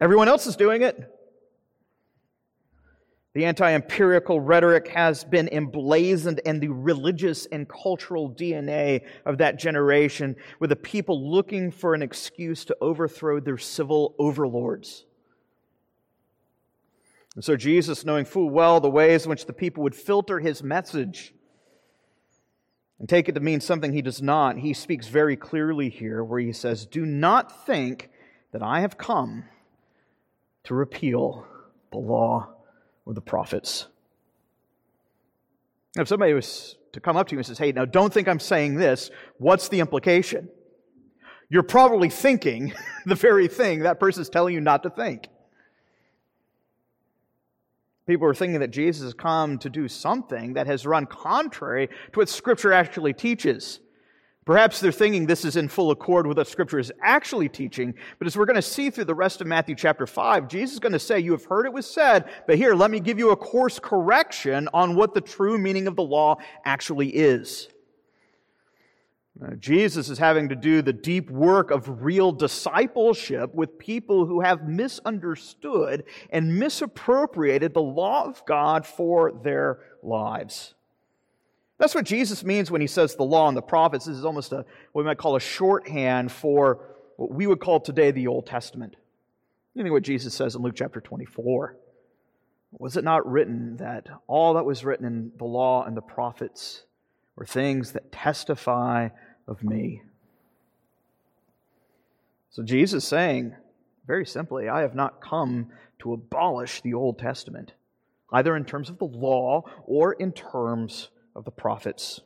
Everyone 0.00 0.28
else 0.28 0.46
is 0.46 0.56
doing 0.56 0.82
it. 0.82 1.14
The 3.32 3.46
anti 3.46 3.72
empirical 3.72 4.40
rhetoric 4.40 4.88
has 4.88 5.24
been 5.24 5.48
emblazoned 5.48 6.40
in 6.40 6.60
the 6.60 6.68
religious 6.68 7.46
and 7.46 7.68
cultural 7.68 8.30
DNA 8.30 9.06
of 9.24 9.38
that 9.38 9.58
generation, 9.58 10.36
with 10.60 10.70
the 10.70 10.76
people 10.76 11.30
looking 11.30 11.70
for 11.70 11.94
an 11.94 12.02
excuse 12.02 12.66
to 12.66 12.76
overthrow 12.80 13.40
their 13.40 13.58
civil 13.58 14.14
overlords. 14.18 15.04
And 17.38 17.44
so 17.44 17.54
Jesus, 17.54 18.04
knowing 18.04 18.24
full 18.24 18.50
well 18.50 18.80
the 18.80 18.90
ways 18.90 19.22
in 19.22 19.30
which 19.30 19.46
the 19.46 19.52
people 19.52 19.84
would 19.84 19.94
filter 19.94 20.40
his 20.40 20.60
message 20.60 21.32
and 22.98 23.08
take 23.08 23.28
it 23.28 23.36
to 23.36 23.40
mean 23.40 23.60
something 23.60 23.92
he 23.92 24.02
does 24.02 24.20
not, 24.20 24.58
he 24.58 24.72
speaks 24.72 25.06
very 25.06 25.36
clearly 25.36 25.88
here 25.88 26.24
where 26.24 26.40
he 26.40 26.52
says, 26.52 26.84
Do 26.84 27.06
not 27.06 27.64
think 27.64 28.10
that 28.50 28.60
I 28.60 28.80
have 28.80 28.98
come 28.98 29.44
to 30.64 30.74
repeal 30.74 31.46
the 31.92 31.98
law 31.98 32.48
or 33.06 33.14
the 33.14 33.20
prophets. 33.20 33.86
If 35.96 36.08
somebody 36.08 36.34
was 36.34 36.74
to 36.92 36.98
come 36.98 37.16
up 37.16 37.28
to 37.28 37.36
you 37.36 37.38
and 37.38 37.46
says, 37.46 37.58
Hey, 37.58 37.70
now 37.70 37.84
don't 37.84 38.12
think 38.12 38.26
I'm 38.26 38.40
saying 38.40 38.74
this, 38.74 39.12
what's 39.36 39.68
the 39.68 39.78
implication? 39.78 40.48
You're 41.48 41.62
probably 41.62 42.10
thinking 42.10 42.74
the 43.06 43.14
very 43.14 43.46
thing 43.46 43.84
that 43.84 44.00
person's 44.00 44.28
telling 44.28 44.54
you 44.54 44.60
not 44.60 44.82
to 44.82 44.90
think. 44.90 45.28
People 48.08 48.26
are 48.26 48.34
thinking 48.34 48.60
that 48.60 48.70
Jesus 48.70 49.02
has 49.02 49.12
come 49.12 49.58
to 49.58 49.68
do 49.68 49.86
something 49.86 50.54
that 50.54 50.66
has 50.66 50.86
run 50.86 51.04
contrary 51.04 51.88
to 52.12 52.18
what 52.18 52.30
Scripture 52.30 52.72
actually 52.72 53.12
teaches. 53.12 53.80
Perhaps 54.46 54.80
they're 54.80 54.90
thinking 54.90 55.26
this 55.26 55.44
is 55.44 55.56
in 55.56 55.68
full 55.68 55.90
accord 55.90 56.26
with 56.26 56.38
what 56.38 56.48
Scripture 56.48 56.78
is 56.78 56.90
actually 57.02 57.50
teaching, 57.50 57.92
but 58.18 58.26
as 58.26 58.34
we're 58.34 58.46
going 58.46 58.56
to 58.56 58.62
see 58.62 58.88
through 58.88 59.04
the 59.04 59.14
rest 59.14 59.42
of 59.42 59.46
Matthew 59.46 59.74
chapter 59.74 60.06
5, 60.06 60.48
Jesus 60.48 60.72
is 60.72 60.80
going 60.80 60.94
to 60.94 60.98
say, 60.98 61.20
You 61.20 61.32
have 61.32 61.44
heard 61.44 61.66
it 61.66 61.72
was 61.74 61.84
said, 61.84 62.30
but 62.46 62.56
here, 62.56 62.74
let 62.74 62.90
me 62.90 62.98
give 62.98 63.18
you 63.18 63.30
a 63.30 63.36
course 63.36 63.78
correction 63.78 64.70
on 64.72 64.96
what 64.96 65.12
the 65.12 65.20
true 65.20 65.58
meaning 65.58 65.86
of 65.86 65.94
the 65.94 66.02
law 66.02 66.38
actually 66.64 67.10
is. 67.10 67.68
Uh, 69.40 69.54
Jesus 69.54 70.08
is 70.08 70.18
having 70.18 70.48
to 70.48 70.56
do 70.56 70.82
the 70.82 70.92
deep 70.92 71.30
work 71.30 71.70
of 71.70 72.02
real 72.02 72.32
discipleship 72.32 73.54
with 73.54 73.78
people 73.78 74.26
who 74.26 74.40
have 74.40 74.66
misunderstood 74.66 76.04
and 76.30 76.58
misappropriated 76.58 77.72
the 77.72 77.80
law 77.80 78.24
of 78.24 78.44
God 78.46 78.84
for 78.84 79.32
their 79.44 79.78
lives. 80.02 80.74
That's 81.78 81.94
what 81.94 82.04
Jesus 82.04 82.42
means 82.42 82.70
when 82.70 82.80
he 82.80 82.88
says 82.88 83.14
the 83.14 83.22
law 83.22 83.46
and 83.46 83.56
the 83.56 83.62
prophets. 83.62 84.06
This 84.06 84.16
is 84.16 84.24
almost 84.24 84.52
a 84.52 84.64
what 84.92 85.02
we 85.02 85.04
might 85.04 85.18
call 85.18 85.36
a 85.36 85.40
shorthand 85.40 86.32
for 86.32 86.80
what 87.16 87.30
we 87.30 87.46
would 87.46 87.60
call 87.60 87.78
today 87.78 88.10
the 88.10 88.26
Old 88.26 88.46
Testament. 88.46 88.96
You 89.74 89.84
think 89.84 89.92
what 89.92 90.02
Jesus 90.02 90.34
says 90.34 90.56
in 90.56 90.62
Luke 90.62 90.74
chapter 90.74 91.00
24. 91.00 91.76
Was 92.72 92.96
it 92.96 93.04
not 93.04 93.30
written 93.30 93.76
that 93.76 94.08
all 94.26 94.54
that 94.54 94.64
was 94.64 94.84
written 94.84 95.06
in 95.06 95.30
the 95.38 95.44
law 95.44 95.84
and 95.84 95.96
the 95.96 96.02
prophets 96.02 96.82
were 97.36 97.46
things 97.46 97.92
that 97.92 98.10
testify 98.10 99.08
of 99.48 99.64
me. 99.64 100.02
So 102.50 102.62
Jesus 102.62 103.04
saying, 103.04 103.54
very 104.06 104.24
simply, 104.24 104.68
I 104.68 104.82
have 104.82 104.94
not 104.94 105.20
come 105.20 105.70
to 106.00 106.12
abolish 106.12 106.80
the 106.80 106.94
Old 106.94 107.18
Testament, 107.18 107.72
either 108.32 108.54
in 108.56 108.64
terms 108.64 108.88
of 108.90 108.98
the 108.98 109.04
law 109.04 109.64
or 109.84 110.12
in 110.12 110.32
terms 110.32 111.08
of 111.34 111.44
the 111.44 111.50
prophets. 111.50 112.20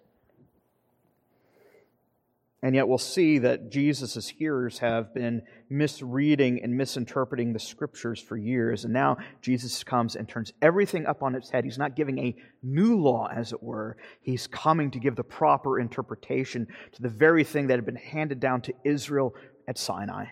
And 2.65 2.77
yet 2.77 2.87
we'll 2.87 2.99
see 2.99 3.39
that 3.39 3.73
Jesus' 3.73 4.29
hearers 4.29 4.79
have 4.79 5.13
been 5.13 5.43
misreading 5.69 6.63
and 6.63 6.77
misinterpreting 6.77 7.53
the 7.53 7.59
scriptures 7.59 8.21
for 8.21 8.37
years. 8.37 8.85
And 8.85 8.93
now 8.93 9.17
Jesus 9.41 9.83
comes 9.83 10.15
and 10.15 10.29
turns 10.29 10.53
everything 10.63 11.05
up 11.05 11.25
on 11.25 11.35
its 11.35 11.51
head. 11.51 11.65
He's 11.65 11.79
not 11.79 11.97
giving 11.97 12.19
a 12.21 12.37
new 12.63 13.01
law, 13.01 13.29
as 13.35 13.53
it 13.53 13.61
were. 13.61 13.97
He's 14.21 14.47
coming 14.47 14.93
to 14.93 15.01
give 15.01 15.17
the 15.17 15.25
proper 15.25 15.81
interpretation 15.81 16.69
to 16.93 17.03
the 17.03 17.09
very 17.09 17.43
thing 17.43 17.67
that 17.67 17.79
had 17.79 17.87
been 17.87 17.97
handed 17.97 18.39
down 18.39 18.61
to 18.63 18.75
Israel 18.85 19.35
at 19.67 19.77
Sinai. 19.77 20.27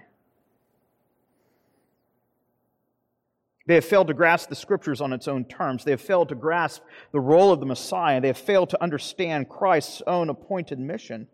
They 3.67 3.75
have 3.75 3.85
failed 3.85 4.07
to 4.07 4.15
grasp 4.15 4.49
the 4.49 4.57
scriptures 4.57 5.01
on 5.01 5.13
its 5.13 5.27
own 5.27 5.47
terms. 5.47 5.83
They 5.85 5.91
have 5.91 6.01
failed 6.01 6.29
to 6.29 6.37
grasp 6.37 6.83
the 7.11 7.21
role 7.21 7.53
of 7.53 7.59
the 7.59 7.67
Messiah. 7.67 8.21
They 8.21 8.29
have 8.29 8.39
failed 8.39 8.71
to 8.71 8.83
understand 8.83 9.49
Christ's 9.49 10.01
own 10.07 10.29
appointed 10.29 10.79
mission 10.79 11.27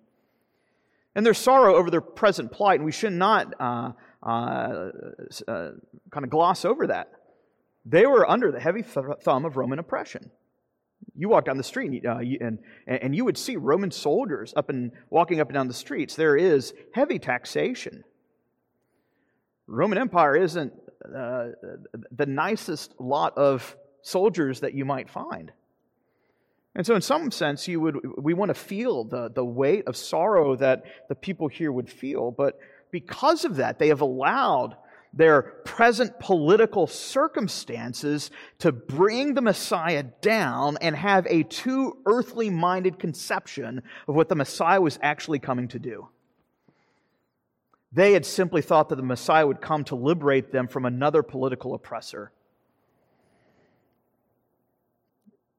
and 1.16 1.24
their 1.24 1.34
sorrow 1.34 1.74
over 1.74 1.90
their 1.90 2.02
present 2.02 2.52
plight, 2.52 2.78
and 2.78 2.84
we 2.84 2.92
should 2.92 3.14
not 3.14 3.54
uh, 3.58 3.92
uh, 4.22 4.90
uh, 5.48 5.70
kind 6.10 6.24
of 6.24 6.30
gloss 6.30 6.66
over 6.66 6.86
that. 6.88 7.10
They 7.86 8.04
were 8.04 8.28
under 8.28 8.52
the 8.52 8.60
heavy 8.60 8.82
th- 8.82 9.06
thumb 9.22 9.46
of 9.46 9.56
Roman 9.56 9.78
oppression. 9.78 10.30
You 11.16 11.30
walk 11.30 11.46
down 11.46 11.56
the 11.56 11.64
street 11.64 12.04
and, 12.04 12.06
uh, 12.06 12.18
you, 12.18 12.38
and, 12.42 12.58
and 12.86 13.16
you 13.16 13.24
would 13.24 13.38
see 13.38 13.56
Roman 13.56 13.90
soldiers 13.90 14.52
up 14.56 14.68
and 14.68 14.92
walking 15.08 15.40
up 15.40 15.48
and 15.48 15.54
down 15.54 15.68
the 15.68 15.74
streets. 15.74 16.16
There 16.16 16.36
is 16.36 16.74
heavy 16.92 17.18
taxation. 17.18 18.04
Roman 19.66 19.96
Empire 19.96 20.36
isn't 20.36 20.74
uh, 21.02 21.46
the 22.12 22.26
nicest 22.26 22.94
lot 23.00 23.38
of 23.38 23.74
soldiers 24.02 24.60
that 24.60 24.74
you 24.74 24.84
might 24.84 25.08
find. 25.08 25.50
And 26.76 26.86
so, 26.86 26.94
in 26.94 27.00
some 27.00 27.30
sense, 27.30 27.66
you 27.66 27.80
would, 27.80 27.96
we 28.18 28.34
want 28.34 28.50
to 28.50 28.54
feel 28.54 29.04
the, 29.04 29.30
the 29.30 29.44
weight 29.44 29.86
of 29.86 29.96
sorrow 29.96 30.56
that 30.56 30.84
the 31.08 31.14
people 31.14 31.48
here 31.48 31.72
would 31.72 31.88
feel. 31.88 32.30
But 32.30 32.58
because 32.90 33.46
of 33.46 33.56
that, 33.56 33.78
they 33.78 33.88
have 33.88 34.02
allowed 34.02 34.76
their 35.14 35.40
present 35.64 36.20
political 36.20 36.86
circumstances 36.86 38.30
to 38.58 38.72
bring 38.72 39.32
the 39.32 39.40
Messiah 39.40 40.02
down 40.20 40.76
and 40.82 40.94
have 40.94 41.26
a 41.28 41.44
too 41.44 41.96
earthly 42.04 42.50
minded 42.50 42.98
conception 42.98 43.82
of 44.06 44.14
what 44.14 44.28
the 44.28 44.34
Messiah 44.34 44.80
was 44.80 44.98
actually 45.00 45.38
coming 45.38 45.68
to 45.68 45.78
do. 45.78 46.08
They 47.90 48.12
had 48.12 48.26
simply 48.26 48.60
thought 48.60 48.90
that 48.90 48.96
the 48.96 49.02
Messiah 49.02 49.46
would 49.46 49.62
come 49.62 49.84
to 49.84 49.94
liberate 49.94 50.52
them 50.52 50.68
from 50.68 50.84
another 50.84 51.22
political 51.22 51.72
oppressor. 51.72 52.32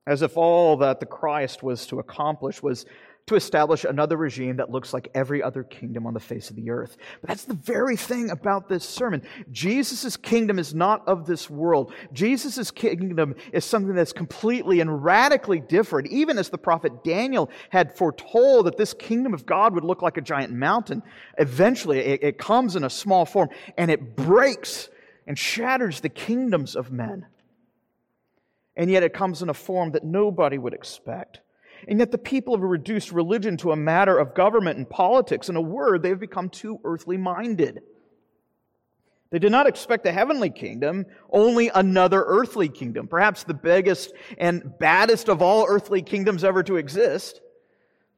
As 0.08 0.22
if 0.22 0.38
all 0.38 0.78
that 0.78 1.00
the 1.00 1.06
Christ 1.06 1.62
was 1.62 1.86
to 1.88 2.00
accomplish 2.00 2.64
was 2.64 2.86
to 3.28 3.36
establish 3.36 3.84
another 3.84 4.16
regime 4.16 4.56
that 4.56 4.70
looks 4.70 4.94
like 4.94 5.10
every 5.14 5.44
other 5.44 5.62
kingdom 5.62 6.08
on 6.08 6.14
the 6.14 6.20
face 6.20 6.50
of 6.50 6.56
the 6.56 6.70
earth. 6.70 6.96
But 7.20 7.28
that's 7.28 7.44
the 7.44 7.56
very 7.56 7.98
thing 7.98 8.30
about 8.30 8.70
this 8.70 8.86
sermon. 8.86 9.22
Jesus' 9.52 10.16
kingdom 10.16 10.58
is 10.58 10.74
not 10.74 11.06
of 11.06 11.26
this 11.26 11.50
world. 11.50 11.94
Jesus' 12.14 12.72
kingdom 12.72 13.36
is 13.52 13.66
something 13.66 13.94
that's 13.94 14.14
completely 14.14 14.80
and 14.80 15.04
radically 15.04 15.60
different, 15.60 16.08
even 16.08 16.38
as 16.38 16.48
the 16.48 16.58
prophet 16.58 17.04
Daniel 17.04 17.50
had 17.70 17.98
foretold 17.98 18.66
that 18.66 18.78
this 18.78 18.94
kingdom 18.94 19.34
of 19.34 19.46
God 19.46 19.76
would 19.76 19.84
look 19.84 20.02
like 20.02 20.16
a 20.16 20.22
giant 20.22 20.54
mountain. 20.54 21.04
Eventually, 21.38 22.00
it, 22.00 22.24
it 22.24 22.38
comes 22.38 22.78
in 22.78 22.86
a 22.86 22.90
small 22.90 23.26
form 23.26 23.50
and 23.78 23.92
it 23.92 24.16
breaks 24.16 24.88
and 25.28 25.38
shatters 25.38 26.00
the 26.00 26.08
kingdoms 26.08 26.78
of 26.78 26.94
men 26.94 27.26
and 28.78 28.92
yet 28.92 29.04
it 29.04 29.14
comes 29.14 29.42
in 29.42 29.50
a 29.50 29.54
form 29.54 29.92
that 29.92 30.04
nobody 30.04 30.58
would 30.58 30.74
expect. 30.74 31.42
And 31.88 32.00
yet 32.00 32.12
the 32.12 32.18
people 32.18 32.56
have 32.56 32.64
reduced 32.64 33.12
religion 33.12 33.58
to 33.58 33.72
a 33.72 33.76
matter 33.76 34.18
of 34.18 34.36
government 34.36 34.78
and 34.78 34.90
politics. 34.90 35.50
In 35.50 35.56
a 35.56 35.62
word, 35.62 36.04
they 36.04 36.10
have 36.10 36.20
become 36.20 36.50
too 36.50 36.80
earthly 36.84 37.18
minded. 37.18 37.82
They 39.32 39.40
did 39.40 39.52
not 39.52 39.68
expect 39.68 40.06
a 40.06 40.12
heavenly 40.12 40.50
kingdom, 40.50 41.06
only 41.30 41.70
another 41.74 42.24
earthly 42.26 42.70
kingdom, 42.70 43.08
perhaps 43.08 43.44
the 43.44 43.54
biggest 43.54 44.14
and 44.38 44.78
baddest 44.80 45.28
of 45.28 45.42
all 45.42 45.66
earthly 45.68 46.02
kingdoms 46.02 46.44
ever 46.44 46.64
to 46.64 46.78
exist, 46.78 47.42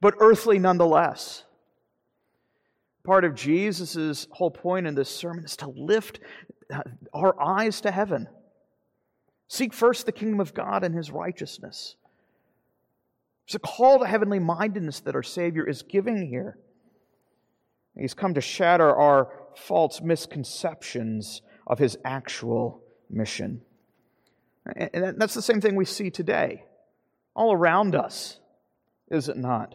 but 0.01 0.13
earthly 0.20 0.60
nonetheless. 0.60 1.46
Part 3.06 3.25
of 3.25 3.34
Jesus' 3.34 4.28
whole 4.30 4.51
point 4.51 4.88
in 4.88 4.94
this 4.94 5.10
sermon 5.10 5.46
is 5.46 5.58
to 5.58 5.70
lift 5.70 6.20
uh, 6.72 6.81
our 7.14 7.42
eyes 7.42 7.81
to 7.81 7.92
heaven 7.92 8.27
Seek 9.50 9.74
first 9.74 10.05
the 10.05 10.12
kingdom 10.12 10.40
of 10.40 10.53
God 10.53 10.83
and 10.83 10.96
his 10.96 11.09
righteousness. 11.09 11.96
It's 13.46 13.55
a 13.55 13.59
call 13.59 13.98
to 14.00 14.05
heavenly 14.05 14.38
mindedness 14.38 15.00
that 15.01 15.16
our 15.16 15.24
Savior 15.24 15.68
is 15.68 15.81
giving 15.81 16.27
here. 16.27 16.59
He's 17.98 18.14
come 18.14 18.35
to 18.35 18.42
shatter 18.42 18.96
our 18.96 19.33
false 19.55 20.01
misconceptions 20.01 21.42
of 21.66 21.79
his 21.79 21.98
actual 22.05 22.83
mission. 23.09 23.62
And 24.75 25.20
that's 25.20 25.33
the 25.33 25.42
same 25.42 25.62
thing 25.62 25.75
we 25.75 25.85
see 25.85 26.12
today, 26.12 26.64
all 27.35 27.51
around 27.51 27.96
us, 27.96 28.40
is 29.09 29.29
it 29.29 29.38
not? 29.38 29.74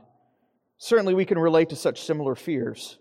Certainly, 0.78 1.14
we 1.14 1.24
can 1.24 1.38
relate 1.38 1.70
to 1.70 1.76
such 1.76 2.02
similar 2.02 2.36
fears 2.36 2.98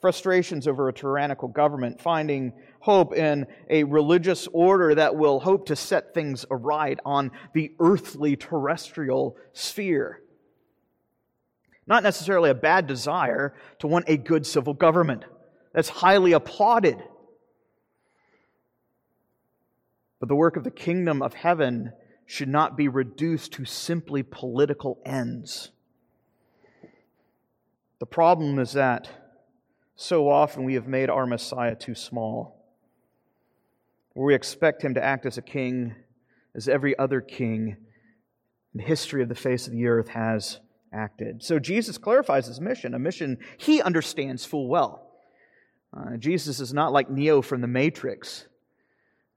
frustrations 0.00 0.66
over 0.66 0.88
a 0.88 0.92
tyrannical 0.92 1.48
government, 1.48 2.00
finding 2.00 2.54
hope 2.80 3.14
in 3.14 3.46
a 3.68 3.84
religious 3.84 4.48
order 4.52 4.94
that 4.94 5.14
will 5.14 5.40
hope 5.40 5.66
to 5.66 5.76
set 5.76 6.12
things 6.12 6.44
aright 6.50 6.98
on 7.04 7.30
the 7.54 7.72
earthly 7.78 8.36
terrestrial 8.36 9.36
sphere. 9.52 10.20
Not 11.86 12.02
necessarily 12.02 12.50
a 12.50 12.54
bad 12.54 12.86
desire 12.86 13.54
to 13.80 13.86
want 13.86 14.06
a 14.08 14.16
good 14.16 14.46
civil 14.46 14.74
government. 14.74 15.24
That's 15.72 15.88
highly 15.88 16.32
applauded. 16.32 17.02
But 20.18 20.28
the 20.28 20.36
work 20.36 20.56
of 20.56 20.64
the 20.64 20.70
kingdom 20.70 21.22
of 21.22 21.34
heaven 21.34 21.92
should 22.26 22.48
not 22.48 22.76
be 22.76 22.88
reduced 22.88 23.52
to 23.52 23.64
simply 23.64 24.22
political 24.22 25.00
ends. 25.04 25.70
The 27.98 28.06
problem 28.06 28.58
is 28.58 28.72
that 28.72 29.08
so 29.96 30.28
often 30.30 30.64
we 30.64 30.74
have 30.74 30.86
made 30.86 31.10
our 31.10 31.26
Messiah 31.26 31.74
too 31.74 31.94
small. 31.94 32.59
Where 34.20 34.26
we 34.26 34.34
expect 34.34 34.84
him 34.84 34.92
to 34.96 35.02
act 35.02 35.24
as 35.24 35.38
a 35.38 35.42
king, 35.42 35.94
as 36.54 36.68
every 36.68 36.94
other 36.98 37.22
king 37.22 37.78
in 38.74 38.78
the 38.78 38.82
history 38.82 39.22
of 39.22 39.30
the 39.30 39.34
face 39.34 39.66
of 39.66 39.72
the 39.72 39.86
earth 39.86 40.08
has 40.08 40.60
acted. 40.92 41.42
So 41.42 41.58
Jesus 41.58 41.96
clarifies 41.96 42.46
his 42.46 42.60
mission, 42.60 42.92
a 42.92 42.98
mission 42.98 43.38
he 43.56 43.80
understands 43.80 44.44
full 44.44 44.68
well. 44.68 45.10
Uh, 45.96 46.18
Jesus 46.18 46.60
is 46.60 46.74
not 46.74 46.92
like 46.92 47.08
Neo 47.08 47.40
from 47.40 47.62
the 47.62 47.66
Matrix, 47.66 48.44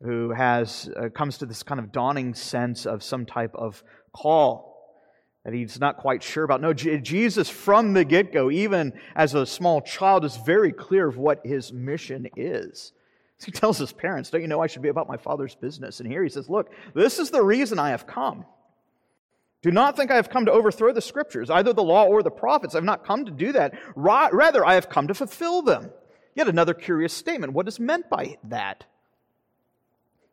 who 0.04 0.32
has 0.32 0.90
uh, 0.98 1.08
comes 1.08 1.38
to 1.38 1.46
this 1.46 1.64
kind 1.64 1.80
of 1.80 1.94
dawning 1.94 2.34
sense 2.34 2.86
of 2.86 3.04
some 3.04 3.26
type 3.26 3.56
of 3.56 3.86
call 4.12 5.00
that 5.46 5.54
he's 5.54 5.80
not 5.80 5.96
quite 5.96 6.22
sure 6.22 6.44
about. 6.44 6.60
No, 6.60 6.74
Jesus 6.74 7.50
from 7.50 7.94
the 7.94 8.04
get 8.04 8.34
go, 8.34 8.52
even 8.52 8.92
as 9.16 9.34
a 9.34 9.46
small 9.46 9.80
child, 9.80 10.26
is 10.26 10.36
very 10.36 10.74
clear 10.74 11.08
of 11.08 11.16
what 11.16 11.40
his 11.46 11.72
mission 11.72 12.28
is. 12.36 12.92
He 13.44 13.52
tells 13.52 13.78
his 13.78 13.92
parents, 13.92 14.30
Don't 14.30 14.42
you 14.42 14.48
know 14.48 14.62
I 14.62 14.68
should 14.68 14.82
be 14.82 14.90
about 14.90 15.08
my 15.08 15.18
father's 15.18 15.56
business? 15.56 16.00
And 16.00 16.10
here 16.10 16.24
he 16.24 16.30
says, 16.30 16.50
Look, 16.50 16.72
this 16.94 17.20
is 17.20 17.30
the 17.30 17.44
reason 17.44 17.80
I 17.80 17.90
have 17.90 18.08
come. 18.08 18.46
Do 19.62 19.72
not 19.72 19.96
think 19.96 20.12
I 20.12 20.16
have 20.16 20.30
come 20.30 20.46
to 20.46 20.52
overthrow 20.52 20.92
the 20.92 21.02
scriptures, 21.02 21.50
either 21.50 21.72
the 21.72 21.84
law 21.84 22.06
or 22.06 22.22
the 22.22 22.30
prophets. 22.30 22.76
I've 22.76 22.84
not 22.84 23.06
come 23.06 23.26
to 23.26 23.32
do 23.32 23.54
that. 23.54 23.74
Rather, 23.96 24.66
I 24.66 24.74
have 24.74 24.90
come 24.90 25.08
to 25.08 25.14
fulfill 25.14 25.62
them. 25.62 25.90
Yet 26.36 26.50
another 26.50 26.74
curious 26.74 27.14
statement. 27.14 27.54
What 27.54 27.68
is 27.68 27.80
meant 27.80 28.10
by 28.10 28.38
that? 28.46 28.86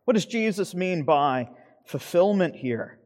What 0.05 0.15
does 0.15 0.27
Jesus 0.27 0.75
mean 0.75 1.05
by 1.05 1.51
fulfillment 1.85 2.57
here? 2.57 2.99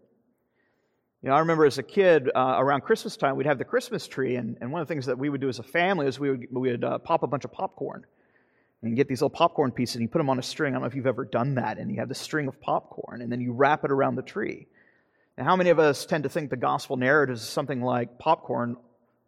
You 1.22 1.28
know, 1.28 1.36
I 1.36 1.40
remember 1.40 1.66
as 1.66 1.78
a 1.78 1.82
kid 1.82 2.30
uh, 2.34 2.56
around 2.58 2.82
Christmas 2.82 3.16
time, 3.16 3.36
we'd 3.36 3.46
have 3.46 3.58
the 3.58 3.64
Christmas 3.64 4.06
tree, 4.06 4.36
and, 4.36 4.56
and 4.60 4.70
one 4.70 4.80
of 4.80 4.88
the 4.88 4.94
things 4.94 5.06
that 5.06 5.18
we 5.18 5.28
would 5.28 5.40
do 5.40 5.48
as 5.48 5.58
a 5.58 5.62
family 5.62 6.06
is 6.06 6.18
we 6.18 6.30
would, 6.30 6.46
we 6.50 6.70
would 6.70 6.84
uh, 6.84 6.98
pop 6.98 7.22
a 7.22 7.26
bunch 7.26 7.44
of 7.44 7.52
popcorn 7.52 8.04
and 8.84 8.92
you 8.92 8.96
get 8.96 9.08
these 9.08 9.20
little 9.20 9.36
popcorn 9.36 9.72
pieces 9.72 9.96
and 9.96 10.02
you 10.02 10.08
put 10.08 10.18
them 10.18 10.30
on 10.30 10.38
a 10.38 10.42
string. 10.42 10.72
I 10.72 10.76
don't 10.76 10.82
know 10.82 10.88
if 10.88 10.94
you've 10.94 11.06
ever 11.06 11.24
done 11.24 11.56
that, 11.56 11.78
and 11.78 11.90
you 11.90 11.98
have 11.98 12.08
the 12.08 12.14
string 12.14 12.48
of 12.48 12.60
popcorn, 12.60 13.22
and 13.22 13.30
then 13.30 13.40
you 13.40 13.52
wrap 13.52 13.84
it 13.84 13.90
around 13.90 14.16
the 14.16 14.22
tree. 14.22 14.66
Now, 15.36 15.44
how 15.44 15.56
many 15.56 15.70
of 15.70 15.78
us 15.78 16.06
tend 16.06 16.24
to 16.24 16.28
think 16.28 16.50
the 16.50 16.56
gospel 16.56 16.96
narrative 16.96 17.36
is 17.36 17.42
something 17.42 17.82
like 17.82 18.18
popcorn 18.18 18.76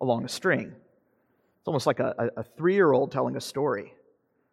along 0.00 0.24
a 0.24 0.28
string? 0.28 0.68
It's 0.68 1.66
almost 1.66 1.86
like 1.86 2.00
a, 2.00 2.30
a 2.36 2.42
three 2.42 2.74
year 2.74 2.92
old 2.92 3.12
telling 3.12 3.36
a 3.36 3.40
story. 3.40 3.92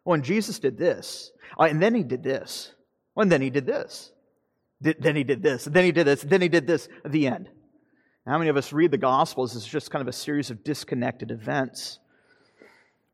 Well, 0.04 0.14
and 0.14 0.24
Jesus 0.24 0.58
did 0.58 0.76
this, 0.76 1.30
uh, 1.58 1.64
and 1.64 1.80
then 1.80 1.94
he 1.94 2.02
did 2.02 2.22
this, 2.22 2.72
well, 3.14 3.22
and 3.22 3.32
then 3.32 3.40
he 3.40 3.50
did 3.50 3.66
this 3.66 4.10
then 4.84 5.16
he 5.16 5.24
did 5.24 5.42
this, 5.42 5.64
then 5.64 5.84
he 5.84 5.92
did 5.92 6.06
this, 6.06 6.22
then 6.22 6.42
he 6.42 6.48
did 6.48 6.66
this, 6.66 6.88
at 7.04 7.12
the 7.12 7.26
end. 7.26 7.48
How 8.26 8.38
many 8.38 8.50
of 8.50 8.56
us 8.56 8.72
read 8.72 8.90
the 8.90 8.98
Gospels 8.98 9.56
as 9.56 9.66
just 9.66 9.90
kind 9.90 10.00
of 10.00 10.08
a 10.08 10.12
series 10.12 10.50
of 10.50 10.64
disconnected 10.64 11.30
events? 11.30 11.98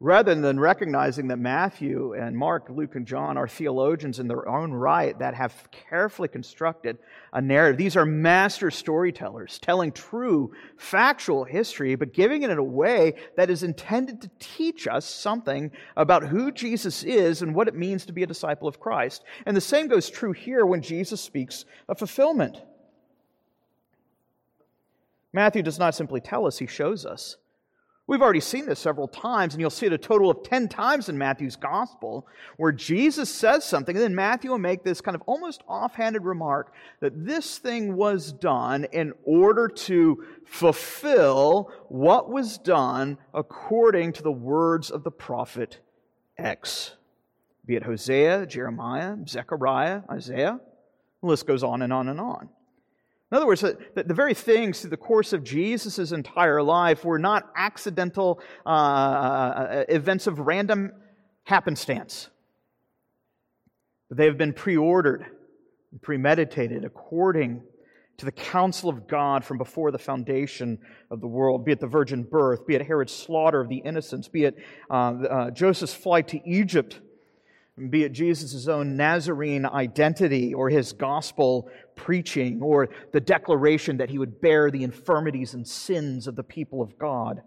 Rather 0.03 0.35
than 0.35 0.59
recognizing 0.59 1.29
that 1.29 1.39
Matthew 1.39 2.15
and 2.15 2.35
Mark, 2.35 2.71
Luke, 2.71 2.97
and 2.97 3.07
John 3.07 3.37
are 3.37 3.47
theologians 3.47 4.19
in 4.19 4.29
their 4.29 4.49
own 4.49 4.73
right 4.73 5.17
that 5.19 5.35
have 5.35 5.69
carefully 5.71 6.29
constructed 6.29 6.97
a 7.35 7.41
narrative. 7.43 7.77
These 7.77 7.99
are 7.99 8.07
master 8.07 8.71
storytellers 8.71 9.59
telling 9.59 9.93
true, 9.93 10.53
factual 10.79 11.45
history, 11.45 11.97
but 11.97 12.15
giving 12.15 12.43
it 12.43 12.51
in 12.51 12.57
a 12.57 12.65
way 12.65 13.17
that 13.37 13.51
is 13.51 13.63
intended 13.63 14.23
to 14.23 14.31
teach 14.39 14.89
us 14.89 15.05
something 15.05 15.71
about 15.99 16.25
who 16.25 16.51
Jesus 16.51 17.03
is 17.03 17.43
and 17.43 17.55
what 17.55 17.69
it 17.69 17.75
means 17.75 18.07
to 18.07 18.15
be 18.15 18.23
a 18.23 18.27
disciple 18.27 18.69
of 18.69 18.81
Christ. 18.81 19.23
And 19.45 19.55
the 19.55 19.61
same 19.61 19.87
goes 19.87 20.09
true 20.09 20.33
here 20.33 20.65
when 20.65 20.81
Jesus 20.81 21.21
speaks 21.21 21.67
of 21.91 21.99
fulfillment. 21.99 22.57
Matthew 25.31 25.63
does 25.63 25.79
not 25.79 25.95
simply 25.95 26.23
tell 26.23 26.47
us, 26.47 26.59
he 26.59 26.67
shows 26.67 27.05
us. 27.05 27.37
We've 28.11 28.23
already 28.23 28.41
seen 28.41 28.67
this 28.67 28.81
several 28.81 29.07
times, 29.07 29.55
and 29.55 29.61
you'll 29.61 29.71
see 29.71 29.87
it 29.87 29.93
a 29.93 29.99
total 29.99 30.33
of 30.33 30.43
10 30.43 30.67
times 30.67 31.09
in 31.09 31.17
Matthew's 31.17 31.55
gospel, 31.55 32.27
where 32.57 32.73
Jesus 32.73 33.33
says 33.33 33.65
something, 33.65 33.95
and 33.95 34.03
then 34.03 34.17
Matthew 34.17 34.51
will 34.51 34.59
make 34.59 34.83
this 34.83 35.01
kind 35.01 35.15
of 35.15 35.23
almost 35.27 35.63
offhanded 35.69 36.25
remark 36.25 36.73
that 36.99 37.25
this 37.25 37.59
thing 37.59 37.95
was 37.95 38.33
done 38.33 38.85
in 38.91 39.13
order 39.23 39.69
to 39.69 40.25
fulfill 40.45 41.71
what 41.87 42.29
was 42.29 42.59
done 42.59 43.17
according 43.33 44.15
to 44.15 44.25
the 44.25 44.33
words 44.33 44.91
of 44.91 45.05
the 45.05 45.13
prophet 45.13 45.79
X. 46.37 46.97
Be 47.65 47.77
it 47.77 47.85
Hosea, 47.85 48.45
Jeremiah, 48.47 49.19
Zechariah, 49.25 50.03
Isaiah, 50.11 50.59
the 51.21 51.29
list 51.29 51.47
goes 51.47 51.63
on 51.63 51.81
and 51.81 51.93
on 51.93 52.09
and 52.09 52.19
on. 52.19 52.49
In 53.31 53.37
other 53.37 53.47
words, 53.47 53.61
the, 53.61 53.79
the 53.95 54.15
very 54.15 54.35
things 54.35 54.81
through 54.81 54.91
the 54.91 54.97
course 54.97 55.33
of 55.33 55.45
Jesus' 55.45 56.11
entire 56.11 56.63
life 56.63 57.05
were 57.05 57.19
not 57.19 57.51
accidental 57.55 58.41
uh, 58.67 58.69
uh, 58.69 59.85
events 59.89 60.27
of 60.27 60.41
random 60.41 60.91
happenstance. 61.45 62.29
But 64.09 64.19
they 64.19 64.27
have 64.27 64.37
been 64.37 64.53
preordered 64.53 65.27
and 65.93 66.03
premeditated 66.03 66.85
according 66.85 67.63
to 68.19 68.25
the 68.25 68.33
counsel 68.33 68.91
of 68.91 69.07
God 69.07 69.45
from 69.45 69.59
before 69.59 69.93
the 69.93 69.99
foundation 69.99 70.79
of 71.11 71.21
the 71.21 71.29
world, 71.29 71.65
be 71.65 71.73
it 71.73 71.81
the 71.81 71.87
virgin 71.87 72.25
birth, 72.25 72.67
be 72.67 72.75
it 72.75 72.83
Herod's 72.83 73.15
slaughter 73.15 73.61
of 73.61 73.69
the 73.69 73.79
innocents, 73.79 74.29
be 74.29 74.45
it 74.45 74.57
uh, 74.91 74.95
uh 74.95 75.51
Joseph's 75.53 75.95
flight 75.95 76.29
to 76.29 76.41
Egypt 76.45 77.01
be 77.89 78.05
it 78.05 78.13
Jesus' 78.13 78.69
own 78.69 78.97
Nazarene 78.97 79.65
identity 79.65 80.53
or 80.53 80.69
his 80.69 80.93
gospel 80.93 81.71
preaching 81.95 82.61
or 82.61 82.89
the 83.13 83.21
declaration 83.21 83.99
that 83.99 84.11
he 84.11 84.19
would 84.19 84.41
bear 84.41 84.71
the 84.71 84.83
infirmities 84.83 85.55
and 85.55 85.67
sins 85.67 86.27
of 86.27 86.37
the 86.37 86.43
people 86.43 86.83
of 86.83 86.99
God. 86.99 87.43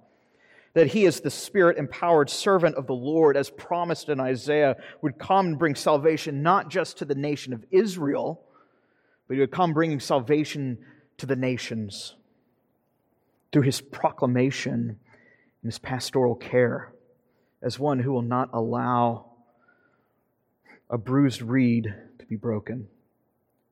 That 0.74 0.88
he, 0.88 1.06
is 1.06 1.20
the 1.20 1.30
spirit 1.30 1.78
empowered 1.78 2.32
servant 2.32 2.76
of 2.78 2.88
the 2.88 2.96
Lord, 2.96 3.38
as 3.38 3.52
promised 3.52 4.10
in 4.10 4.20
Isaiah, 4.20 4.78
would 5.02 5.20
come 5.20 5.48
and 5.48 5.60
bring 5.60 5.76
salvation 5.76 6.42
not 6.42 6.70
just 6.70 6.98
to 6.98 7.06
the 7.06 7.14
nation 7.14 7.54
of 7.54 7.64
Israel, 7.70 8.42
but 9.28 9.36
he 9.36 9.40
would 9.40 9.52
come 9.52 9.74
bringing 9.74 10.00
salvation 10.00 10.80
to 11.18 11.28
the 11.28 11.36
nations 11.36 12.16
through 13.52 13.62
his 13.62 13.82
proclamation 13.82 15.00
and 15.62 15.72
his 15.72 15.78
pastoral 15.78 16.34
care 16.34 16.92
as 17.62 17.78
one 17.80 18.00
who 18.00 18.12
will 18.12 18.24
not 18.24 18.50
allow 18.52 19.33
a 20.90 20.98
bruised 20.98 21.42
reed 21.42 21.94
to 22.20 22.26
be 22.26 22.36
broken, 22.36 22.88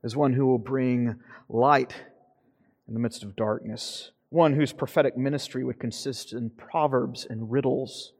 as 0.03 0.15
one 0.15 0.33
who 0.33 0.45
will 0.45 0.57
bring 0.57 1.15
light 1.49 1.93
in 2.87 2.93
the 2.93 2.99
midst 2.99 3.23
of 3.23 3.35
darkness, 3.35 4.11
one 4.29 4.53
whose 4.53 4.73
prophetic 4.73 5.17
ministry 5.17 5.63
would 5.63 5.79
consist 5.79 6.33
in 6.33 6.49
proverbs 6.49 7.27
and 7.29 7.51
riddles. 7.51 8.13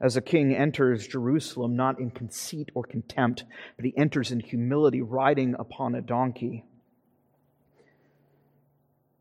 As 0.00 0.16
a 0.16 0.20
king 0.20 0.54
enters 0.54 1.06
Jerusalem, 1.06 1.76
not 1.76 2.00
in 2.00 2.10
conceit 2.10 2.70
or 2.74 2.84
contempt, 2.84 3.44
but 3.76 3.84
he 3.84 3.96
enters 3.96 4.32
in 4.32 4.40
humility, 4.40 5.02
riding 5.02 5.54
upon 5.58 5.94
a 5.94 6.00
donkey. 6.00 6.64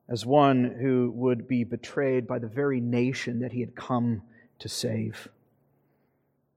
As 0.07 0.25
one 0.25 0.77
who 0.81 1.11
would 1.15 1.47
be 1.47 1.63
betrayed 1.63 2.27
by 2.27 2.39
the 2.39 2.47
very 2.47 2.79
nation 2.79 3.41
that 3.41 3.51
he 3.51 3.59
had 3.59 3.75
come 3.75 4.23
to 4.59 4.69
save. 4.69 5.27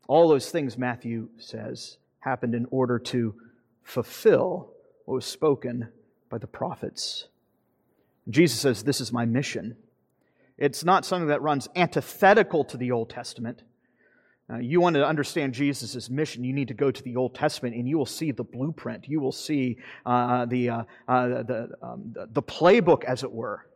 All 0.08 0.28
those 0.28 0.50
things, 0.50 0.76
Matthew 0.76 1.28
says, 1.38 1.98
happened 2.20 2.54
in 2.54 2.66
order 2.70 2.98
to 2.98 3.34
fulfill 3.82 4.72
what 5.04 5.14
was 5.14 5.26
spoken 5.26 5.88
by 6.28 6.38
the 6.38 6.46
prophets. 6.46 7.28
Jesus 8.28 8.60
says, 8.60 8.82
This 8.82 9.00
is 9.00 9.12
my 9.12 9.24
mission. 9.24 9.76
It's 10.58 10.84
not 10.84 11.04
something 11.04 11.28
that 11.28 11.42
runs 11.42 11.68
antithetical 11.74 12.64
to 12.66 12.76
the 12.76 12.92
Old 12.92 13.10
Testament. 13.10 13.62
Uh, 14.52 14.58
you 14.58 14.80
want 14.80 14.94
to 14.94 15.06
understand 15.06 15.54
Jesus' 15.54 16.10
mission, 16.10 16.44
you 16.44 16.52
need 16.52 16.68
to 16.68 16.74
go 16.74 16.90
to 16.90 17.02
the 17.02 17.16
Old 17.16 17.34
Testament 17.34 17.74
and 17.74 17.88
you 17.88 17.96
will 17.96 18.06
see 18.06 18.32
the 18.32 18.44
blueprint. 18.44 19.08
You 19.08 19.20
will 19.20 19.32
see 19.32 19.78
uh, 20.04 20.46
the, 20.46 20.68
uh, 20.68 20.82
uh 21.08 21.42
the, 21.42 21.70
um, 21.80 22.14
the 22.14 22.42
playbook, 22.42 23.04
as 23.04 23.22
it 23.22 23.32
were, 23.32 23.66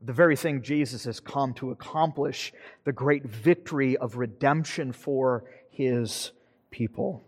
the 0.00 0.12
very 0.12 0.36
thing 0.36 0.62
Jesus 0.62 1.04
has 1.04 1.20
come 1.20 1.52
to 1.54 1.70
accomplish 1.70 2.52
the 2.84 2.92
great 2.92 3.24
victory 3.24 3.96
of 3.96 4.16
redemption 4.16 4.92
for 4.92 5.44
his 5.70 6.32
people. 6.70 7.22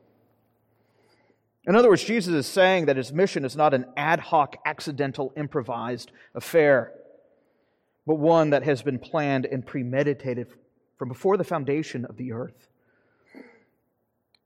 In 1.65 1.77
other 1.77 1.89
words, 1.89 2.03
Jesus 2.03 2.35
is 2.35 2.47
saying 2.47 2.87
that 2.87 2.97
his 2.97 3.13
mission 3.13 3.45
is 3.45 3.57
not 3.57 3.75
an 3.75 3.87
ad 3.97 4.19
hoc, 4.19 4.57
accidental, 4.65 5.33
improvised 5.37 6.11
affair, 6.35 6.93
but 8.07 8.17
one 8.17 8.51
that 8.51 8.65
has 8.65 8.83
been 8.83 8.99
planned 8.99 9.47
and 9.47 9.65
premeditated 9.65 10.49
from 10.99 11.09
before 11.09 11.37
the 11.37 11.45
foundation 11.45 12.05
of 12.05 12.17
the 12.17 12.33
earth. 12.33 12.69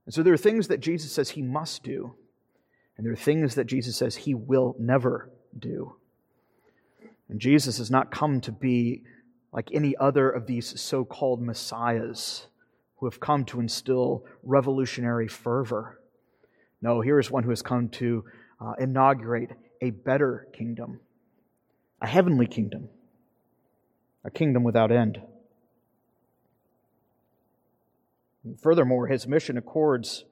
And 0.04 0.14
so 0.14 0.22
there 0.22 0.34
are 0.34 0.38
things 0.38 0.68
that 0.68 0.80
Jesus 0.80 1.12
says 1.12 1.30
he 1.30 1.42
must 1.42 1.82
do, 1.82 2.14
and 2.96 3.06
there 3.06 3.12
are 3.12 3.16
things 3.16 3.54
that 3.54 3.64
Jesus 3.64 3.96
says 3.96 4.16
he 4.16 4.34
will 4.34 4.76
never 4.78 5.30
do. 5.58 5.96
And 7.28 7.40
Jesus 7.40 7.78
has 7.78 7.90
not 7.90 8.10
come 8.10 8.40
to 8.42 8.52
be 8.52 9.02
like 9.52 9.70
any 9.72 9.96
other 9.96 10.30
of 10.30 10.46
these 10.46 10.78
so 10.80 11.04
called 11.04 11.40
messiahs 11.40 12.46
who 12.96 13.06
have 13.06 13.20
come 13.20 13.44
to 13.46 13.60
instill 13.60 14.24
revolutionary 14.42 15.28
fervor. 15.28 16.00
No, 16.82 17.00
here 17.00 17.18
is 17.18 17.30
one 17.30 17.42
who 17.42 17.50
has 17.50 17.62
come 17.62 17.88
to 17.90 18.24
uh, 18.60 18.72
inaugurate 18.78 19.50
a 19.80 19.90
better 19.90 20.46
kingdom, 20.52 21.00
a 22.00 22.06
heavenly 22.06 22.46
kingdom, 22.46 22.88
a 24.24 24.30
kingdom 24.30 24.62
without 24.62 24.92
end. 24.92 25.20
And 28.44 28.60
furthermore, 28.60 29.08
his 29.08 29.26
mission 29.26 29.58
accords, 29.58 30.24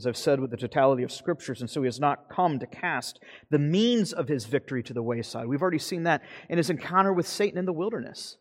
as 0.00 0.06
I've 0.06 0.16
said, 0.16 0.40
with 0.40 0.50
the 0.50 0.56
totality 0.56 1.02
of 1.02 1.12
scriptures, 1.12 1.60
and 1.60 1.68
so 1.68 1.82
he 1.82 1.86
has 1.86 2.00
not 2.00 2.30
come 2.30 2.58
to 2.58 2.66
cast 2.66 3.20
the 3.50 3.58
means 3.58 4.14
of 4.14 4.28
his 4.28 4.46
victory 4.46 4.82
to 4.84 4.94
the 4.94 5.02
wayside. 5.02 5.46
We've 5.46 5.60
already 5.60 5.78
seen 5.78 6.04
that 6.04 6.22
in 6.48 6.56
his 6.56 6.70
encounter 6.70 7.12
with 7.12 7.28
Satan 7.28 7.58
in 7.58 7.66
the 7.66 7.72
wilderness. 7.74 8.38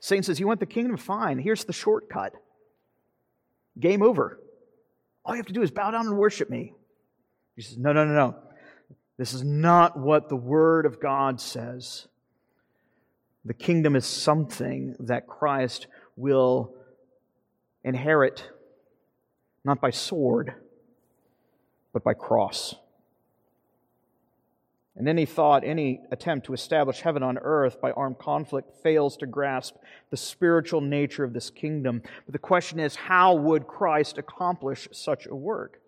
Satan 0.00 0.22
says, 0.22 0.40
You 0.40 0.46
want 0.46 0.60
the 0.60 0.64
kingdom? 0.66 0.96
Fine. 0.96 1.38
Here's 1.38 1.64
the 1.64 1.74
shortcut. 1.74 2.32
Game 3.78 4.02
over. 4.02 4.40
All 5.22 5.34
you 5.34 5.38
have 5.38 5.46
to 5.48 5.52
do 5.52 5.60
is 5.60 5.70
bow 5.70 5.90
down 5.90 6.06
and 6.06 6.16
worship 6.16 6.48
me. 6.48 6.72
He 7.56 7.62
says, 7.62 7.76
No, 7.76 7.92
no, 7.92 8.06
no, 8.06 8.14
no. 8.14 8.36
This 9.18 9.34
is 9.34 9.44
not 9.44 9.98
what 9.98 10.30
the 10.30 10.36
Word 10.36 10.86
of 10.86 10.98
God 10.98 11.42
says. 11.42 12.08
The 13.44 13.52
kingdom 13.52 13.96
is 13.96 14.06
something 14.06 14.96
that 15.00 15.26
Christ 15.26 15.88
will 16.16 16.74
inherit, 17.84 18.48
not 19.62 19.78
by 19.78 19.90
sword, 19.90 20.54
but 21.92 22.04
by 22.04 22.14
cross. 22.14 22.74
And 24.94 25.08
any 25.08 25.24
thought, 25.24 25.64
any 25.64 26.00
attempt 26.10 26.46
to 26.46 26.52
establish 26.52 27.00
heaven 27.00 27.22
on 27.22 27.38
earth 27.38 27.80
by 27.80 27.92
armed 27.92 28.18
conflict 28.18 28.70
fails 28.82 29.16
to 29.18 29.26
grasp 29.26 29.76
the 30.10 30.16
spiritual 30.18 30.82
nature 30.82 31.24
of 31.24 31.32
this 31.32 31.48
kingdom. 31.48 32.02
But 32.26 32.32
the 32.32 32.38
question 32.38 32.78
is, 32.78 32.96
how 32.96 33.34
would 33.34 33.66
Christ 33.66 34.18
accomplish 34.18 34.88
such 34.92 35.26
a 35.26 35.34
work? 35.34 35.80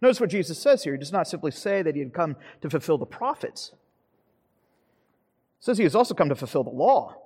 Notice 0.00 0.20
what 0.20 0.30
Jesus 0.30 0.58
says 0.58 0.82
here. 0.82 0.92
He 0.92 0.98
does 0.98 1.12
not 1.12 1.28
simply 1.28 1.50
say 1.50 1.82
that 1.82 1.94
he 1.94 2.00
had 2.00 2.12
come 2.12 2.36
to 2.62 2.70
fulfill 2.70 2.98
the 2.98 3.06
prophets. 3.06 3.72
He 5.60 5.64
says 5.64 5.78
he 5.78 5.84
has 5.84 5.94
also 5.94 6.14
come 6.14 6.28
to 6.28 6.36
fulfill 6.36 6.64
the 6.64 6.70
law. 6.70 7.16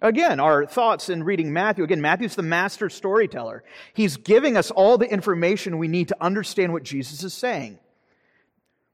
Again, 0.00 0.38
our 0.38 0.64
thoughts 0.64 1.08
in 1.08 1.24
reading 1.24 1.52
Matthew. 1.52 1.82
Again, 1.82 2.00
Matthew's 2.00 2.36
the 2.36 2.42
master 2.42 2.88
storyteller. 2.88 3.64
He's 3.94 4.16
giving 4.16 4.56
us 4.56 4.70
all 4.70 4.96
the 4.96 5.10
information 5.10 5.78
we 5.78 5.88
need 5.88 6.08
to 6.08 6.16
understand 6.20 6.72
what 6.72 6.84
Jesus 6.84 7.24
is 7.24 7.34
saying. 7.34 7.78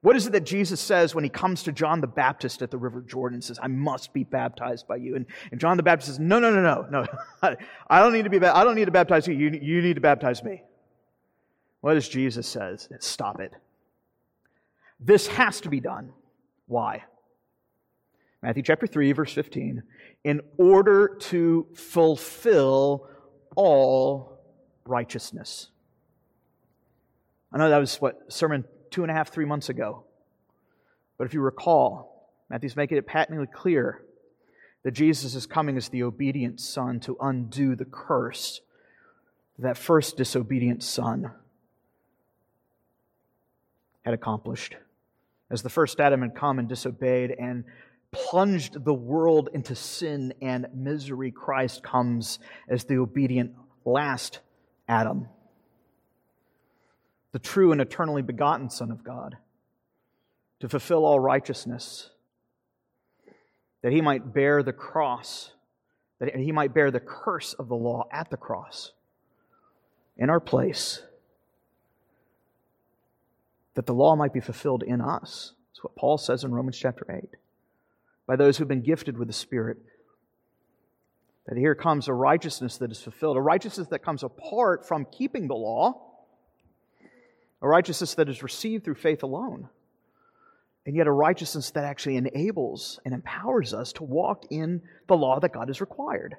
What 0.00 0.16
is 0.16 0.26
it 0.26 0.32
that 0.32 0.44
Jesus 0.44 0.80
says 0.80 1.14
when 1.14 1.24
he 1.24 1.30
comes 1.30 1.62
to 1.62 1.72
John 1.72 2.00
the 2.00 2.06
Baptist 2.06 2.60
at 2.62 2.70
the 2.70 2.76
River 2.76 3.00
Jordan 3.00 3.36
and 3.36 3.44
says, 3.44 3.58
I 3.62 3.68
must 3.68 4.12
be 4.12 4.24
baptized 4.24 4.86
by 4.86 4.96
you? 4.96 5.16
And, 5.16 5.26
and 5.50 5.60
John 5.60 5.76
the 5.76 5.82
Baptist 5.82 6.08
says, 6.08 6.18
No, 6.18 6.38
no, 6.38 6.50
no, 6.50 6.60
no, 6.62 7.06
no. 7.42 7.56
I 7.88 8.00
don't 8.00 8.12
need 8.12 8.24
to 8.24 8.30
be, 8.30 8.38
I 8.38 8.64
don't 8.64 8.74
need 8.74 8.84
to 8.84 8.90
baptize 8.90 9.26
you. 9.26 9.34
you. 9.34 9.58
You 9.62 9.82
need 9.82 9.94
to 9.94 10.02
baptize 10.02 10.42
me. 10.42 10.62
What 11.80 11.94
does 11.94 12.08
Jesus 12.08 12.46
says? 12.46 12.88
Stop 13.00 13.40
it. 13.40 13.52
This 15.00 15.26
has 15.26 15.60
to 15.62 15.68
be 15.68 15.80
done. 15.80 16.12
Why? 16.66 17.04
Matthew 18.44 18.62
chapter 18.62 18.86
3, 18.86 19.12
verse 19.12 19.32
15. 19.32 19.82
In 20.22 20.42
order 20.58 21.16
to 21.18 21.66
fulfill 21.72 23.08
all 23.56 24.38
righteousness. 24.84 25.68
I 27.50 27.56
know 27.56 27.70
that 27.70 27.78
was 27.78 27.96
what 28.02 28.30
sermon 28.30 28.66
two 28.90 29.00
and 29.00 29.10
a 29.10 29.14
half, 29.14 29.30
three 29.30 29.46
months 29.46 29.70
ago. 29.70 30.04
But 31.16 31.24
if 31.24 31.32
you 31.32 31.40
recall, 31.40 32.28
Matthew's 32.50 32.76
making 32.76 32.98
it 32.98 33.06
patently 33.06 33.46
clear 33.46 34.02
that 34.82 34.90
Jesus 34.90 35.34
is 35.34 35.46
coming 35.46 35.78
as 35.78 35.88
the 35.88 36.02
obedient 36.02 36.60
son 36.60 37.00
to 37.00 37.16
undo 37.22 37.74
the 37.74 37.86
curse 37.86 38.60
that 39.58 39.78
first 39.78 40.18
disobedient 40.18 40.82
son 40.82 41.30
had 44.04 44.12
accomplished. 44.12 44.76
As 45.50 45.62
the 45.62 45.70
first 45.70 45.98
Adam 45.98 46.20
had 46.20 46.34
come 46.34 46.58
and 46.58 46.68
disobeyed 46.68 47.30
and 47.30 47.64
plunged 48.14 48.84
the 48.84 48.94
world 48.94 49.50
into 49.52 49.74
sin 49.74 50.32
and 50.40 50.66
misery, 50.74 51.30
Christ 51.30 51.82
comes 51.82 52.38
as 52.68 52.84
the 52.84 52.98
obedient 52.98 53.52
last 53.84 54.40
Adam, 54.88 55.28
the 57.32 57.38
true 57.38 57.72
and 57.72 57.80
eternally 57.80 58.22
begotten 58.22 58.70
Son 58.70 58.90
of 58.90 59.04
God, 59.04 59.36
to 60.60 60.68
fulfill 60.68 61.04
all 61.04 61.20
righteousness, 61.20 62.10
that 63.82 63.92
he 63.92 64.00
might 64.00 64.32
bear 64.32 64.62
the 64.62 64.72
cross, 64.72 65.52
that 66.20 66.34
he 66.34 66.52
might 66.52 66.72
bear 66.72 66.90
the 66.90 67.00
curse 67.00 67.52
of 67.54 67.68
the 67.68 67.74
law 67.74 68.04
at 68.10 68.30
the 68.30 68.36
cross 68.36 68.92
in 70.16 70.30
our 70.30 70.40
place 70.40 71.02
that 73.74 73.86
the 73.86 73.94
law 73.94 74.16
might 74.16 74.32
be 74.32 74.40
fulfilled 74.40 74.82
in 74.82 75.00
us. 75.00 75.52
That's 75.70 75.84
what 75.84 75.96
Paul 75.96 76.18
says 76.18 76.44
in 76.44 76.52
Romans 76.52 76.78
chapter 76.78 77.04
8. 77.10 77.38
By 78.26 78.36
those 78.36 78.56
who've 78.56 78.68
been 78.68 78.82
gifted 78.82 79.18
with 79.18 79.28
the 79.28 79.34
Spirit. 79.34 79.78
That 81.46 81.58
here 81.58 81.74
comes 81.74 82.08
a 82.08 82.14
righteousness 82.14 82.78
that 82.78 82.90
is 82.90 83.00
fulfilled, 83.00 83.36
a 83.36 83.40
righteousness 83.40 83.88
that 83.88 84.02
comes 84.02 84.22
apart 84.22 84.88
from 84.88 85.06
keeping 85.12 85.46
the 85.46 85.54
law, 85.54 86.00
a 87.60 87.68
righteousness 87.68 88.14
that 88.14 88.30
is 88.30 88.42
received 88.42 88.84
through 88.84 88.94
faith 88.94 89.22
alone, 89.22 89.68
and 90.86 90.96
yet 90.96 91.06
a 91.06 91.12
righteousness 91.12 91.70
that 91.72 91.84
actually 91.84 92.16
enables 92.16 92.98
and 93.04 93.12
empowers 93.12 93.74
us 93.74 93.92
to 93.94 94.04
walk 94.04 94.46
in 94.50 94.80
the 95.06 95.16
law 95.16 95.38
that 95.38 95.52
God 95.52 95.68
has 95.68 95.82
required. 95.82 96.36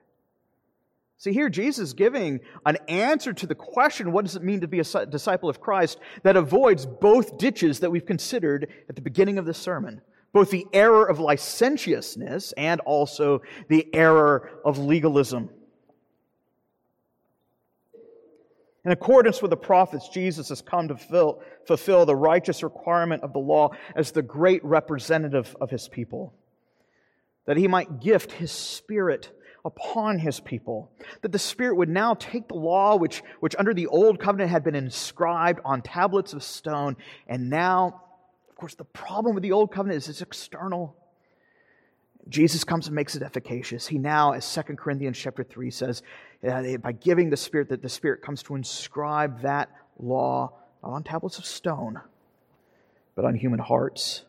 See, 1.18 1.34
here 1.34 1.50
Jesus 1.50 1.90
is 1.90 1.94
giving 1.94 2.42
an 2.66 2.78
answer 2.88 3.32
to 3.32 3.48
the 3.48 3.56
question 3.56 4.12
what 4.12 4.26
does 4.26 4.36
it 4.36 4.44
mean 4.44 4.62
to 4.62 4.68
be 4.68 4.80
a 4.80 5.06
disciple 5.06 5.50
of 5.50 5.62
Christ 5.62 6.00
that 6.24 6.36
avoids 6.36 6.86
both 6.86 7.38
ditches 7.38 7.80
that 7.80 7.92
we've 7.92 8.06
considered 8.06 8.68
at 8.90 8.96
the 8.96 9.02
beginning 9.02 9.38
of 9.38 9.46
this 9.46 9.58
sermon 9.58 10.02
both 10.36 10.52
the 10.52 10.68
error 10.74 11.06
of 11.06 11.18
licentiousness 11.18 12.52
and 12.58 12.82
also 12.82 13.42
the 13.70 13.88
error 13.96 14.52
of 14.66 14.78
legalism. 14.78 15.50
In 18.84 18.92
accordance 18.92 19.42
with 19.42 19.50
the 19.50 19.56
prophets, 19.56 20.10
Jesus 20.10 20.50
has 20.50 20.62
come 20.62 20.90
to 20.90 20.98
fulfill, 20.98 21.42
fulfill 21.66 22.06
the 22.06 22.18
righteous 22.18 22.64
requirement 22.64 23.24
of 23.24 23.32
the 23.32 23.40
law 23.40 23.70
as 23.96 24.12
the 24.12 24.22
great 24.22 24.62
representative 24.66 25.56
of 25.62 25.70
his 25.70 25.88
people, 25.88 26.34
that 27.46 27.56
he 27.56 27.70
might 27.70 28.02
gift 28.02 28.34
his 28.34 28.52
spirit 28.52 29.32
upon 29.64 30.20
his 30.20 30.42
people. 30.42 30.92
That 31.22 31.32
the 31.32 31.40
Spirit 31.40 31.76
would 31.78 31.90
now 31.90 32.14
take 32.14 32.50
the 32.50 32.56
law, 32.56 32.98
which, 32.98 33.24
which 33.40 33.56
under 33.58 33.74
the 33.74 33.88
old 33.88 34.20
covenant 34.20 34.52
had 34.52 34.66
been 34.66 34.76
inscribed 34.76 35.62
on 35.64 35.82
tablets 35.82 36.34
of 36.34 36.44
stone, 36.44 36.98
and 37.26 37.50
now, 37.50 38.04
of 38.56 38.60
course, 38.60 38.76
the 38.76 38.86
problem 38.86 39.36
with 39.36 39.42
the 39.44 39.52
old 39.52 39.74
covenant 39.74 39.98
is 39.98 40.08
it's 40.08 40.22
external. 40.22 40.96
Jesus 42.30 42.64
comes 42.64 42.88
and 42.88 42.96
makes 42.96 43.18
it 43.18 43.22
efficacious. 43.22 43.86
He 43.86 43.98
now, 43.98 44.32
as 44.32 44.50
2 44.54 44.76
Corinthians 44.78 45.18
chapter 45.18 45.44
3 45.44 45.70
says, 45.70 46.02
uh, 46.48 46.78
by 46.78 46.94
giving 46.94 47.30
the 47.30 47.36
Spirit, 47.36 47.68
that 47.68 47.82
the 47.82 47.90
Spirit 47.90 48.22
comes 48.22 48.44
to 48.44 48.56
inscribe 48.56 49.42
that 49.42 49.70
law 50.00 50.54
not 50.82 50.94
on 50.94 51.04
tablets 51.04 51.38
of 51.38 51.46
stone, 51.46 52.00
but 53.14 53.26
on 53.26 53.36
human 53.36 53.60
hearts, 53.60 54.24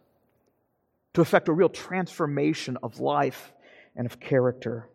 to 1.15 1.21
effect 1.21 1.47
a 1.47 1.53
real 1.53 1.69
transformation 1.69 2.77
of 2.83 2.99
life 2.99 3.53
and 3.95 4.07
of 4.07 4.19
character 4.19 4.89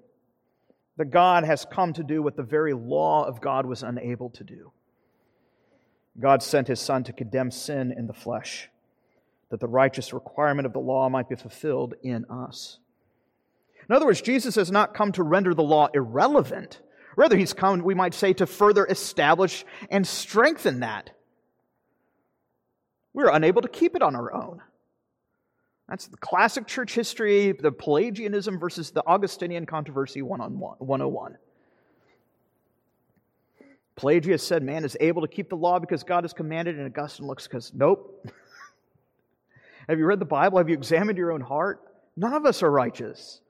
that 0.98 1.10
God 1.10 1.46
has 1.46 1.66
come 1.72 1.94
to 1.94 2.04
do 2.04 2.22
what 2.22 2.36
the 2.36 2.44
very 2.44 2.74
law 2.74 3.24
of 3.24 3.40
God 3.40 3.66
was 3.66 3.82
unable 3.82 4.30
to 4.32 4.44
do. 4.44 4.74
God 6.20 6.44
sent 6.44 6.68
his 6.68 6.82
Son 6.82 7.06
to 7.06 7.14
condemn 7.14 7.50
sin 7.50 7.94
in 7.98 8.08
the 8.08 8.14
flesh, 8.14 8.70
that 9.52 9.60
the 9.60 9.68
righteous 9.68 10.14
requirement 10.14 10.66
of 10.66 10.74
the 10.74 10.80
law 10.80 11.08
might 11.10 11.30
be 11.30 11.36
fulfilled 11.36 11.94
in 12.02 12.26
us. 12.26 12.80
In 13.88 13.96
other 13.96 14.06
words, 14.06 14.22
Jesus 14.22 14.56
has 14.56 14.72
not 14.72 14.94
come 14.94 15.12
to 15.12 15.24
render 15.24 15.54
the 15.54 15.62
law 15.62 15.90
irrelevant. 15.94 16.80
Rather, 17.18 17.36
he's 17.36 17.52
come, 17.52 17.84
we 17.84 17.94
might 17.94 18.14
say, 18.14 18.32
to 18.34 18.48
further 18.48 18.86
establish 18.86 19.66
and 19.90 20.08
strengthen 20.08 20.80
that. 20.80 21.12
We're 23.14 23.30
unable 23.30 23.62
to 23.62 23.68
keep 23.68 23.96
it 23.96 24.02
on 24.02 24.16
our 24.16 24.34
own. 24.34 24.62
That's 25.90 26.08
the 26.08 26.16
classic 26.16 26.68
church 26.68 26.96
history, 26.96 27.52
the 27.52 27.74
Pelagianism 27.74 28.58
versus 28.58 28.92
the 28.92 29.06
Augustinian 29.06 29.66
controversy 29.66 30.22
101. 30.22 31.38
Pelagius 33.98 34.42
said 34.42 34.64
man 34.64 34.86
is 34.86 34.96
able 35.02 35.22
to 35.22 35.28
keep 35.28 35.50
the 35.50 35.58
law 35.58 35.80
because 35.80 36.04
God 36.04 36.24
has 36.24 36.32
commanded, 36.32 36.80
and 36.80 36.88
Augustine 36.88 37.28
looks 37.28 37.46
because, 37.46 37.74
nope. 37.74 38.26
Have 39.88 40.00
you 40.00 40.06
read 40.06 40.20
the 40.20 40.26
Bible? 40.26 40.58
Have 40.58 40.70
you 40.70 40.76
examined 40.76 41.18
your 41.18 41.32
own 41.32 41.42
heart? 41.42 41.82
None 42.16 42.34
of 42.34 42.46
us 42.46 42.64
are 42.64 42.72
righteous. 42.72 43.42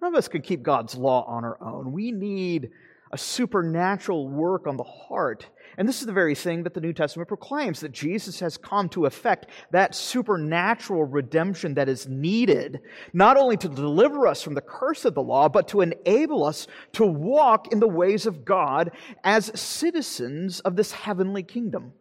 None 0.00 0.14
of 0.14 0.18
us 0.18 0.28
can 0.28 0.42
keep 0.42 0.62
God's 0.62 0.94
law 0.94 1.24
on 1.26 1.44
our 1.44 1.62
own. 1.62 1.92
We 1.92 2.12
need 2.12 2.70
a 3.12 3.18
supernatural 3.18 4.28
work 4.28 4.66
on 4.66 4.76
the 4.76 4.84
heart. 4.84 5.46
And 5.76 5.88
this 5.88 6.00
is 6.00 6.06
the 6.06 6.12
very 6.12 6.34
thing 6.34 6.62
that 6.62 6.74
the 6.74 6.80
New 6.80 6.92
Testament 6.92 7.28
proclaims 7.28 7.80
that 7.80 7.92
Jesus 7.92 8.40
has 8.40 8.56
come 8.56 8.88
to 8.90 9.06
effect 9.06 9.46
that 9.72 9.94
supernatural 9.94 11.04
redemption 11.04 11.74
that 11.74 11.88
is 11.88 12.08
needed, 12.08 12.80
not 13.12 13.36
only 13.36 13.56
to 13.56 13.68
deliver 13.68 14.26
us 14.26 14.42
from 14.42 14.54
the 14.54 14.60
curse 14.60 15.04
of 15.04 15.14
the 15.14 15.22
law, 15.22 15.48
but 15.48 15.68
to 15.68 15.80
enable 15.80 16.44
us 16.44 16.66
to 16.92 17.04
walk 17.04 17.72
in 17.72 17.80
the 17.80 17.88
ways 17.88 18.26
of 18.26 18.44
God 18.44 18.92
as 19.24 19.58
citizens 19.60 20.60
of 20.60 20.76
this 20.76 20.92
heavenly 20.92 21.42
kingdom. 21.42 21.92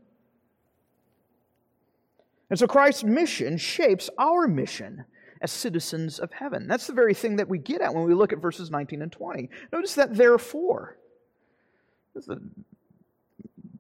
And 2.50 2.58
so 2.58 2.68
Christ's 2.68 3.04
mission 3.04 3.58
shapes 3.58 4.10
our 4.18 4.48
mission 4.48 5.06
as 5.42 5.52
citizens 5.52 6.20
of 6.20 6.32
heaven. 6.32 6.68
That's 6.68 6.88
the 6.88 6.94
very 6.94 7.14
thing 7.14 7.38
that 7.38 7.48
we 7.48 7.58
get 7.58 7.82
at 7.82 7.94
when 7.94 8.06
we 8.06 8.14
look 8.14 8.34
at 8.34 8.40
verses 8.40 8.72
19 8.72 9.02
and 9.02 9.12
20. 9.12 9.50
Notice 9.72 9.96
that 9.96 10.16
therefore. 10.16 10.98
This 12.14 12.24
is 12.24 12.30
a 12.30 12.40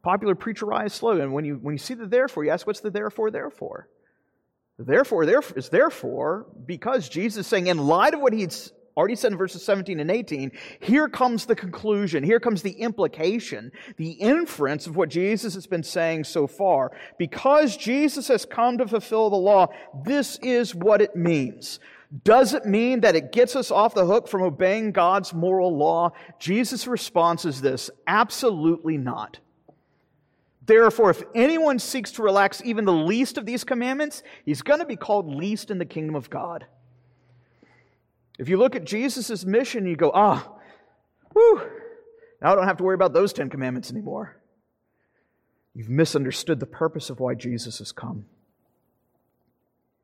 popular 0.02 0.36
preacherized 0.36 0.92
slogan. 0.92 1.34
When 1.34 1.46
you, 1.46 1.56
when 1.56 1.74
you 1.74 1.80
see 1.80 1.96
the 1.96 2.06
therefore, 2.06 2.46
you 2.46 2.52
ask, 2.52 2.66
what's 2.66 2.80
the 2.80 2.92
therefore, 2.92 3.32
therefore? 3.32 3.90
Therefore, 4.78 5.26
therefore 5.26 5.58
is 5.58 5.70
therefore 5.70 6.46
because 6.66 7.10
Jesus 7.10 7.42
is 7.42 7.48
saying, 7.48 7.68
in 7.68 7.78
light 7.78 8.14
of 8.14 8.22
what 8.22 8.32
he's 8.32 8.72
already 9.00 9.16
said 9.16 9.32
in 9.32 9.38
verses 9.38 9.64
17 9.64 10.00
and 10.00 10.12
18, 10.12 10.52
here 10.82 11.08
comes 11.08 11.46
the 11.46 11.56
conclusion, 11.56 12.22
here 12.22 12.40
comes 12.40 12.62
the 12.62 12.74
implication, 12.74 13.72
the 13.96 14.12
inference 14.12 14.88
of 14.88 14.98
what 14.98 15.10
Jesus 15.10 15.54
has 15.54 15.66
been 15.66 15.84
saying 15.84 16.26
so 16.26 16.46
far. 16.46 16.92
Because 17.18 17.78
Jesus 17.78 18.28
has 18.28 18.46
come 18.46 18.78
to 18.78 18.88
fulfill 18.88 19.30
the 19.30 19.38
law, 19.38 19.68
this 20.04 20.38
is 20.40 20.76
what 20.76 21.02
it 21.02 21.16
means. 21.16 21.80
Does 22.24 22.54
it 22.54 22.66
mean 22.66 23.02
that 23.02 23.16
it 23.16 23.32
gets 23.32 23.56
us 23.56 23.72
off 23.72 23.94
the 23.94 24.06
hook 24.06 24.28
from 24.28 24.42
obeying 24.42 24.92
God's 24.92 25.34
moral 25.34 25.76
law? 25.76 26.12
Jesus' 26.38 26.86
response 26.86 27.46
is 27.46 27.62
this 27.62 27.90
absolutely 28.06 28.98
not. 28.98 29.40
Therefore, 30.66 31.10
if 31.10 31.24
anyone 31.34 31.80
seeks 31.80 32.12
to 32.14 32.22
relax 32.22 32.62
even 32.66 32.86
the 32.86 32.94
least 32.94 33.38
of 33.38 33.46
these 33.46 33.64
commandments, 33.64 34.24
he's 34.46 34.62
going 34.62 34.80
to 34.80 34.86
be 34.86 34.96
called 34.96 35.34
least 35.34 35.72
in 35.72 35.78
the 35.78 35.86
kingdom 35.86 36.16
of 36.16 36.30
God. 36.30 36.66
If 38.40 38.48
you 38.48 38.58
look 38.58 38.76
at 38.76 38.86
Jesus' 38.86 39.46
mission, 39.46 39.86
you 39.86 39.98
go, 39.98 40.12
ah, 40.14 40.50
whew, 41.34 41.62
now 42.42 42.54
I 42.54 42.56
don't 42.56 42.68
have 42.68 42.78
to 42.78 42.84
worry 42.86 42.96
about 42.96 43.12
those 43.12 43.34
Ten 43.34 43.50
Commandments 43.50 43.92
anymore. 43.92 44.38
You've 45.76 45.90
misunderstood 45.90 46.60
the 46.60 46.66
purpose 46.66 47.10
of 47.10 47.20
why 47.20 47.36
Jesus 47.36 47.80
has 47.80 47.92
come. 47.92 48.26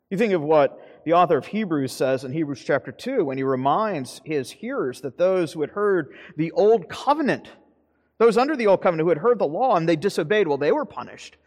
You 0.09 0.17
think 0.17 0.33
of 0.33 0.41
what 0.41 1.01
the 1.05 1.13
author 1.13 1.37
of 1.37 1.47
Hebrews 1.47 1.93
says 1.93 2.25
in 2.25 2.33
Hebrews 2.33 2.63
chapter 2.63 2.91
2 2.91 3.23
when 3.23 3.37
he 3.37 3.43
reminds 3.43 4.21
his 4.25 4.51
hearers 4.51 5.01
that 5.01 5.17
those 5.17 5.53
who 5.53 5.61
had 5.61 5.71
heard 5.71 6.13
the 6.35 6.51
old 6.51 6.89
covenant, 6.89 7.49
those 8.17 8.37
under 8.37 8.55
the 8.57 8.67
old 8.67 8.81
covenant 8.81 9.05
who 9.05 9.09
had 9.09 9.19
heard 9.19 9.39
the 9.39 9.47
law 9.47 9.77
and 9.77 9.87
they 9.87 9.95
disobeyed, 9.95 10.47
well, 10.47 10.57
they 10.57 10.73
were 10.73 10.85
punished. 10.85 11.37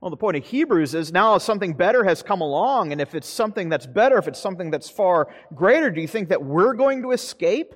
Well, 0.00 0.10
the 0.10 0.16
point 0.16 0.38
of 0.38 0.44
Hebrews 0.46 0.94
is 0.94 1.12
now 1.12 1.36
something 1.36 1.74
better 1.74 2.04
has 2.04 2.22
come 2.22 2.40
along, 2.40 2.92
and 2.92 3.00
if 3.00 3.14
it's 3.14 3.28
something 3.28 3.68
that's 3.68 3.86
better, 3.86 4.16
if 4.16 4.28
it's 4.28 4.40
something 4.40 4.70
that's 4.70 4.88
far 4.88 5.28
greater, 5.54 5.90
do 5.90 6.00
you 6.00 6.08
think 6.08 6.30
that 6.30 6.42
we're 6.42 6.72
going 6.72 7.02
to 7.02 7.10
escape 7.10 7.74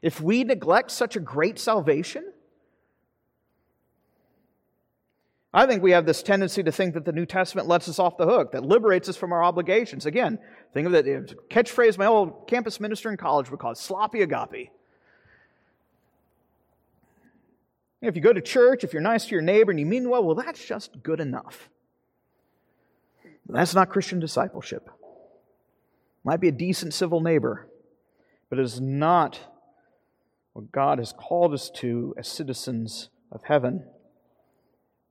if 0.00 0.20
we 0.20 0.44
neglect 0.44 0.90
such 0.90 1.14
a 1.14 1.20
great 1.20 1.58
salvation? 1.58 2.32
I 5.52 5.66
think 5.66 5.82
we 5.82 5.90
have 5.90 6.06
this 6.06 6.22
tendency 6.22 6.62
to 6.62 6.72
think 6.72 6.94
that 6.94 7.04
the 7.04 7.12
New 7.12 7.26
Testament 7.26 7.68
lets 7.68 7.88
us 7.88 7.98
off 7.98 8.16
the 8.16 8.26
hook, 8.26 8.52
that 8.52 8.64
liberates 8.64 9.08
us 9.08 9.16
from 9.16 9.32
our 9.32 9.42
obligations. 9.42 10.06
Again, 10.06 10.38
think 10.72 10.86
of 10.86 10.92
that 10.92 11.06
catchphrase 11.50 11.98
my 11.98 12.06
old 12.06 12.48
campus 12.48 12.80
minister 12.80 13.10
in 13.10 13.18
college 13.18 13.50
would 13.50 13.60
call 13.60 13.72
it 13.72 13.78
sloppy 13.78 14.22
agape. 14.22 14.70
If 18.00 18.14
you 18.14 18.22
go 18.22 18.32
to 18.32 18.40
church, 18.40 18.84
if 18.84 18.92
you're 18.92 19.02
nice 19.02 19.26
to 19.26 19.32
your 19.32 19.42
neighbor 19.42 19.70
and 19.70 19.80
you 19.80 19.86
mean 19.86 20.08
well, 20.08 20.24
well, 20.24 20.34
that's 20.34 20.64
just 20.64 21.02
good 21.02 21.20
enough. 21.20 21.68
That's 23.48 23.74
not 23.74 23.88
Christian 23.88 24.20
discipleship. 24.20 24.88
Might 26.22 26.40
be 26.40 26.48
a 26.48 26.52
decent 26.52 26.94
civil 26.94 27.20
neighbor, 27.20 27.68
but 28.50 28.58
it 28.58 28.62
is 28.62 28.80
not 28.80 29.40
what 30.52 30.70
God 30.70 30.98
has 30.98 31.12
called 31.12 31.54
us 31.54 31.70
to 31.76 32.14
as 32.18 32.28
citizens 32.28 33.08
of 33.32 33.44
heaven. 33.44 33.84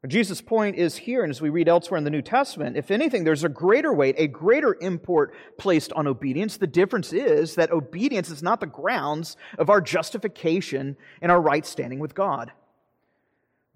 Jesus' 0.07 0.41
point 0.41 0.77
is 0.77 0.95
here, 0.95 1.23
and 1.23 1.31
as 1.31 1.41
we 1.41 1.49
read 1.49 1.67
elsewhere 1.67 1.97
in 1.97 2.03
the 2.03 2.09
New 2.09 2.21
Testament, 2.21 2.77
if 2.77 2.91
anything, 2.91 3.23
there's 3.23 3.43
a 3.43 3.49
greater 3.49 3.93
weight, 3.93 4.15
a 4.17 4.27
greater 4.27 4.77
import 4.79 5.33
placed 5.57 5.91
on 5.93 6.07
obedience. 6.07 6.55
The 6.55 6.67
difference 6.67 7.11
is 7.11 7.55
that 7.55 7.71
obedience 7.71 8.29
is 8.29 8.41
not 8.41 8.59
the 8.59 8.67
grounds 8.67 9.35
of 9.57 9.69
our 9.69 9.81
justification 9.81 10.95
and 11.21 11.31
our 11.31 11.41
right 11.41 11.65
standing 11.65 11.99
with 11.99 12.15
God. 12.15 12.51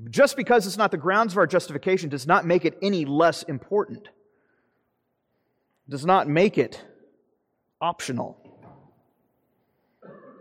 Just 0.10 0.36
because 0.36 0.66
it's 0.66 0.78
not 0.78 0.92
the 0.92 0.98
grounds 0.98 1.34
of 1.34 1.38
our 1.38 1.48
justification 1.48 2.10
does 2.10 2.26
not 2.26 2.46
make 2.46 2.66
it 2.66 2.78
any 2.82 3.06
less 3.06 3.44
important, 3.44 4.10
does 5.88 6.06
not 6.06 6.28
make 6.28 6.58
it 6.58 6.84
optional. 7.80 8.38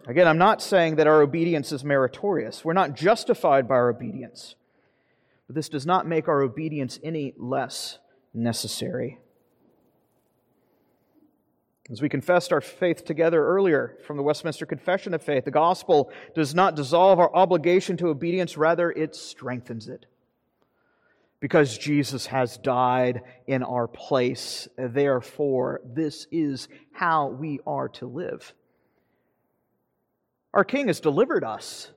Again, 0.07 0.27
I'm 0.27 0.38
not 0.38 0.62
saying 0.62 0.96
that 0.96 1.07
our 1.07 1.20
obedience 1.23 1.73
is 1.73 1.85
meritorious. 1.85 2.64
We're 2.64 2.73
not 2.73 2.94
justified 2.94 3.68
by 3.68 3.75
our 3.75 3.90
obedience. 3.90 4.55
But 5.46 5.57
this 5.57 5.68
does 5.68 5.85
not 5.85 6.07
make 6.07 6.27
our 6.27 6.42
obedience 6.42 6.99
any 7.03 7.35
less 7.37 7.99
necessary. 8.33 9.18
As 11.90 12.00
we 12.00 12.09
confessed 12.09 12.53
our 12.53 12.61
faith 12.61 13.05
together 13.05 13.44
earlier 13.44 13.98
from 14.07 14.16
the 14.16 14.22
Westminster 14.22 14.64
Confession 14.64 15.12
of 15.12 15.22
Faith, 15.22 15.44
the 15.44 15.50
gospel 15.50 16.12
does 16.37 16.55
not 16.55 16.76
dissolve 16.76 17.18
our 17.18 17.35
obligation 17.35 17.96
to 17.96 18.09
obedience, 18.09 18.57
rather, 18.57 18.92
it 18.92 19.16
strengthens 19.16 19.88
it. 19.88 20.07
Because 21.40 21.76
Jesus 21.76 22.26
has 22.26 22.59
died 22.59 23.22
in 23.48 23.64
our 23.64 23.88
place. 23.88 24.68
Therefore, 24.79 25.81
this 25.85 26.29
is 26.31 26.68
how 26.92 27.29
we 27.29 27.59
are 27.66 27.88
to 27.88 28.07
live. 28.07 28.55
Our 30.55 30.64
King 30.64 30.87
has 30.88 31.00
delivered 31.00 31.42
us 31.42 31.90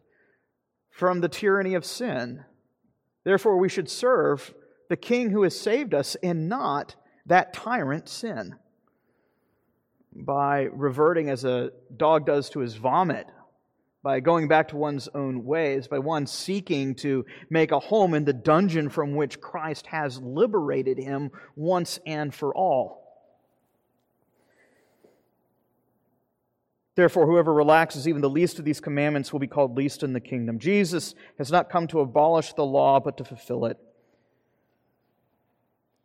from 0.89 1.21
the 1.21 1.29
tyranny 1.29 1.75
of 1.75 1.85
sin. 1.85 2.45
Therefore, 3.25 3.57
we 3.57 3.69
should 3.69 3.89
serve 3.89 4.55
the 4.89 4.97
King 4.97 5.29
who 5.29 5.43
has 5.43 5.59
saved 5.59 5.93
us 5.93 6.15
and 6.23 6.49
not 6.49 6.95
that 7.27 7.53
tyrant 7.53 8.09
sin. 8.09 8.55
By 10.15 10.69
reverting 10.71 11.29
as 11.29 11.43
a 11.43 11.71
dog 11.95 12.25
does 12.25 12.49
to 12.51 12.59
his 12.59 12.75
vomit, 12.75 13.27
by 14.03 14.19
going 14.19 14.47
back 14.47 14.67
to 14.67 14.77
one's 14.77 15.07
own 15.15 15.45
ways, 15.45 15.87
by 15.87 15.99
one 15.99 16.27
seeking 16.27 16.93
to 16.95 17.25
make 17.49 17.71
a 17.71 17.79
home 17.79 18.13
in 18.13 18.25
the 18.25 18.33
dungeon 18.33 18.89
from 18.89 19.15
which 19.15 19.39
Christ 19.39 19.87
has 19.87 20.19
liberated 20.19 20.97
him 20.97 21.31
once 21.55 21.99
and 22.05 22.33
for 22.33 22.53
all. 22.53 23.03
Therefore, 26.95 27.25
whoever 27.25 27.51
relaxes 27.51 28.07
even 28.07 28.21
the 28.21 28.29
least 28.29 28.59
of 28.59 28.65
these 28.65 28.79
commandments 28.79 29.33
will 29.33 29.39
be 29.39 29.47
called 29.47 29.75
least 29.75 30.03
in 30.03 30.13
the 30.13 30.19
kingdom. 30.19 30.59
Jesus 30.59 31.15
has 31.39 31.51
not 31.51 31.71
come 31.71 31.87
to 31.87 32.01
abolish 32.01 32.53
the 32.53 32.65
law, 32.65 32.99
but 32.99 33.17
to 33.17 33.25
fulfill 33.25 33.65
it. 33.65 33.79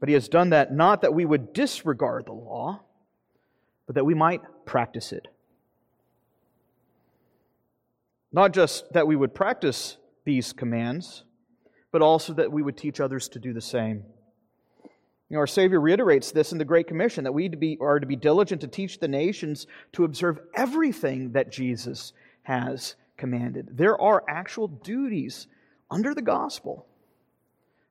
But 0.01 0.09
he 0.09 0.14
has 0.14 0.29
done 0.29 0.51
that 0.51 0.73
not 0.73 1.03
that 1.03 1.12
we 1.12 1.27
would 1.27 1.53
disregard 1.53 2.27
the 2.27 2.33
law, 2.33 2.81
but 3.88 3.94
that 3.94 4.05
we 4.05 4.14
might 4.14 4.42
practice 4.66 5.12
it. 5.12 5.27
Not 8.31 8.53
just 8.53 8.92
that 8.92 9.07
we 9.07 9.16
would 9.16 9.35
practice 9.35 9.96
these 10.27 10.53
commands, 10.53 11.24
but 11.90 12.03
also 12.03 12.35
that 12.35 12.53
we 12.53 12.62
would 12.62 12.77
teach 12.77 13.01
others 13.01 13.31
to 13.31 13.38
do 13.38 13.55
the 13.55 13.62
same. 13.62 14.05
You 15.31 15.37
know, 15.37 15.38
our 15.38 15.46
Savior 15.46 15.81
reiterates 15.81 16.33
this 16.33 16.53
in 16.53 16.59
the 16.59 16.66
Great 16.66 16.87
Commission 16.87 17.24
that 17.24 17.33
we 17.33 17.79
are 17.81 17.98
to 17.98 18.07
be 18.07 18.14
diligent 18.14 18.61
to 18.61 18.68
teach 18.68 19.01
the 19.01 19.09
nations 19.09 19.66
to 19.92 20.05
observe 20.05 20.38
everything 20.55 21.33
that 21.33 21.51
Jesus 21.51 22.12
has 22.42 22.94
commanded. 23.16 23.70
There 23.72 23.98
are 23.98 24.22
actual 24.29 24.68
duties 24.68 25.46
under 25.90 26.14
the 26.14 26.20
gospel 26.20 26.87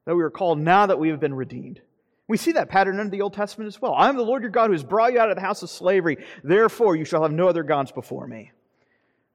that 0.06 0.16
we 0.16 0.22
are 0.22 0.30
called 0.30 0.60
now 0.60 0.86
that 0.86 1.00
we 1.00 1.10
have 1.10 1.20
been 1.20 1.34
redeemed. 1.34 1.82
We 2.28 2.38
see 2.38 2.52
that 2.54 2.70
pattern 2.70 3.00
under 3.00 3.10
the 3.10 3.22
Old 3.22 3.34
Testament 3.34 3.68
as 3.68 3.82
well. 3.82 3.94
I 3.94 4.10
am 4.10 4.18
the 4.18 4.24
Lord 4.24 4.42
your 4.42 4.52
God 4.52 4.68
who 4.68 4.74
has 4.74 4.84
brought 4.84 5.14
you 5.14 5.20
out 5.20 5.30
of 5.30 5.36
the 5.36 5.42
house 5.42 5.64
of 5.64 5.70
slavery. 5.70 6.18
Therefore, 6.44 6.96
you 6.96 7.06
shall 7.06 7.24
have 7.24 7.32
no 7.32 7.48
other 7.48 7.64
gods 7.64 7.92
before 7.92 8.28
me. 8.28 8.52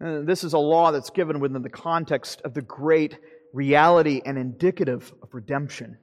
Uh, 0.02 0.20
this 0.22 0.44
is 0.44 0.52
a 0.52 0.58
law 0.58 0.90
that's 0.90 1.10
given 1.10 1.40
within 1.40 1.62
the 1.62 1.70
context 1.70 2.42
of 2.42 2.52
the 2.54 2.60
great 2.60 3.18
reality 3.52 4.20
and 4.24 4.36
indicative 4.36 5.12
of 5.22 5.32
redemption. 5.32 5.96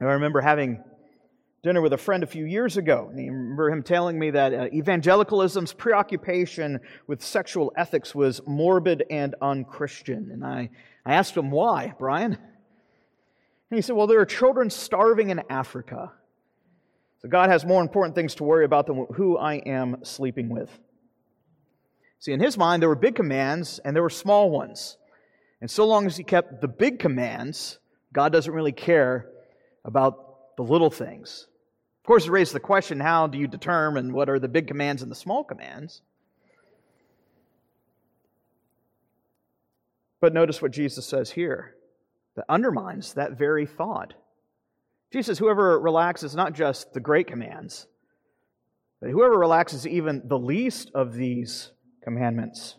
I 0.00 0.04
remember 0.04 0.40
having 0.40 0.82
dinner 1.62 1.80
with 1.82 1.92
a 1.92 1.98
friend 1.98 2.22
a 2.22 2.26
few 2.26 2.44
years 2.44 2.76
ago, 2.76 3.08
and 3.10 3.20
I 3.20 3.24
remember 3.24 3.70
him 3.70 3.82
telling 3.82 4.18
me 4.18 4.30
that 4.30 4.54
uh, 4.54 4.68
evangelicalism's 4.72 5.72
preoccupation 5.72 6.80
with 7.06 7.22
sexual 7.22 7.72
ethics 7.76 8.14
was 8.14 8.40
morbid 8.46 9.04
and 9.10 9.34
unchristian. 9.42 10.30
And 10.32 10.44
I, 10.44 10.70
I 11.04 11.14
asked 11.14 11.36
him 11.36 11.50
why, 11.50 11.92
Brian. 11.98 12.38
And 13.70 13.78
he 13.78 13.82
said, 13.82 13.96
Well, 13.96 14.06
there 14.06 14.20
are 14.20 14.26
children 14.26 14.70
starving 14.70 15.30
in 15.30 15.42
Africa. 15.48 16.12
So 17.18 17.28
God 17.28 17.50
has 17.50 17.64
more 17.64 17.82
important 17.82 18.14
things 18.14 18.34
to 18.36 18.44
worry 18.44 18.64
about 18.64 18.86
than 18.86 19.06
who 19.14 19.36
I 19.36 19.56
am 19.56 20.04
sleeping 20.04 20.48
with. 20.48 20.70
See, 22.18 22.32
in 22.32 22.40
his 22.40 22.56
mind, 22.58 22.82
there 22.82 22.88
were 22.88 22.96
big 22.96 23.14
commands 23.14 23.78
and 23.84 23.94
there 23.94 24.02
were 24.02 24.10
small 24.10 24.50
ones. 24.50 24.96
And 25.60 25.70
so 25.70 25.86
long 25.86 26.06
as 26.06 26.16
he 26.16 26.24
kept 26.24 26.60
the 26.60 26.68
big 26.68 26.98
commands, 26.98 27.78
God 28.12 28.32
doesn't 28.32 28.52
really 28.52 28.72
care 28.72 29.28
about 29.84 30.56
the 30.56 30.62
little 30.62 30.90
things. 30.90 31.46
Of 32.02 32.06
course, 32.06 32.26
it 32.26 32.30
raises 32.30 32.52
the 32.52 32.60
question 32.60 33.00
how 33.00 33.26
do 33.26 33.38
you 33.38 33.46
determine 33.46 34.12
what 34.12 34.30
are 34.30 34.38
the 34.38 34.48
big 34.48 34.66
commands 34.66 35.02
and 35.02 35.10
the 35.10 35.16
small 35.16 35.44
commands? 35.44 36.00
But 40.20 40.34
notice 40.34 40.60
what 40.60 40.72
Jesus 40.72 41.06
says 41.06 41.30
here 41.30 41.74
that 42.40 42.46
undermines 42.48 43.12
that 43.14 43.36
very 43.36 43.66
thought. 43.66 44.14
Jesus, 45.12 45.38
whoever 45.38 45.78
relaxes 45.78 46.34
not 46.34 46.54
just 46.54 46.94
the 46.94 47.00
great 47.00 47.26
commands, 47.26 47.86
but 48.98 49.10
whoever 49.10 49.38
relaxes 49.38 49.86
even 49.86 50.22
the 50.24 50.38
least 50.38 50.90
of 50.94 51.12
these 51.12 51.70
commandments, 52.02 52.76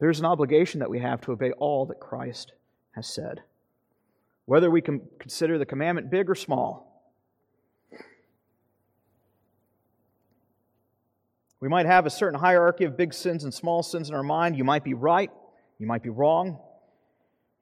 there's 0.00 0.20
an 0.20 0.24
obligation 0.24 0.80
that 0.80 0.88
we 0.88 1.00
have 1.00 1.20
to 1.22 1.32
obey 1.32 1.50
all 1.52 1.84
that 1.86 2.00
Christ 2.00 2.52
has 2.94 3.06
said 3.06 3.42
whether 4.46 4.70
we 4.70 4.80
can 4.80 5.02
consider 5.18 5.58
the 5.58 5.66
commandment 5.66 6.10
big 6.10 6.30
or 6.30 6.34
small. 6.34 7.12
We 11.60 11.68
might 11.68 11.84
have 11.84 12.06
a 12.06 12.10
certain 12.10 12.40
hierarchy 12.40 12.84
of 12.84 12.96
big 12.96 13.12
sins 13.12 13.44
and 13.44 13.52
small 13.52 13.82
sins 13.82 14.08
in 14.08 14.14
our 14.14 14.22
mind. 14.22 14.56
You 14.56 14.64
might 14.64 14.84
be 14.84 14.94
right, 14.94 15.30
you 15.78 15.86
might 15.86 16.02
be 16.02 16.08
wrong. 16.08 16.58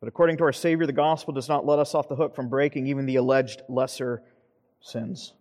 But 0.06 0.10
according 0.10 0.36
to 0.36 0.44
our 0.44 0.52
Savior, 0.52 0.86
the 0.86 0.92
gospel 0.92 1.34
does 1.34 1.48
not 1.48 1.66
let 1.66 1.80
us 1.80 1.92
off 1.92 2.06
the 2.06 2.14
hook 2.14 2.36
from 2.36 2.48
breaking 2.48 2.86
even 2.86 3.06
the 3.06 3.16
alleged 3.16 3.62
lesser 3.68 4.22
sins. 4.80 5.32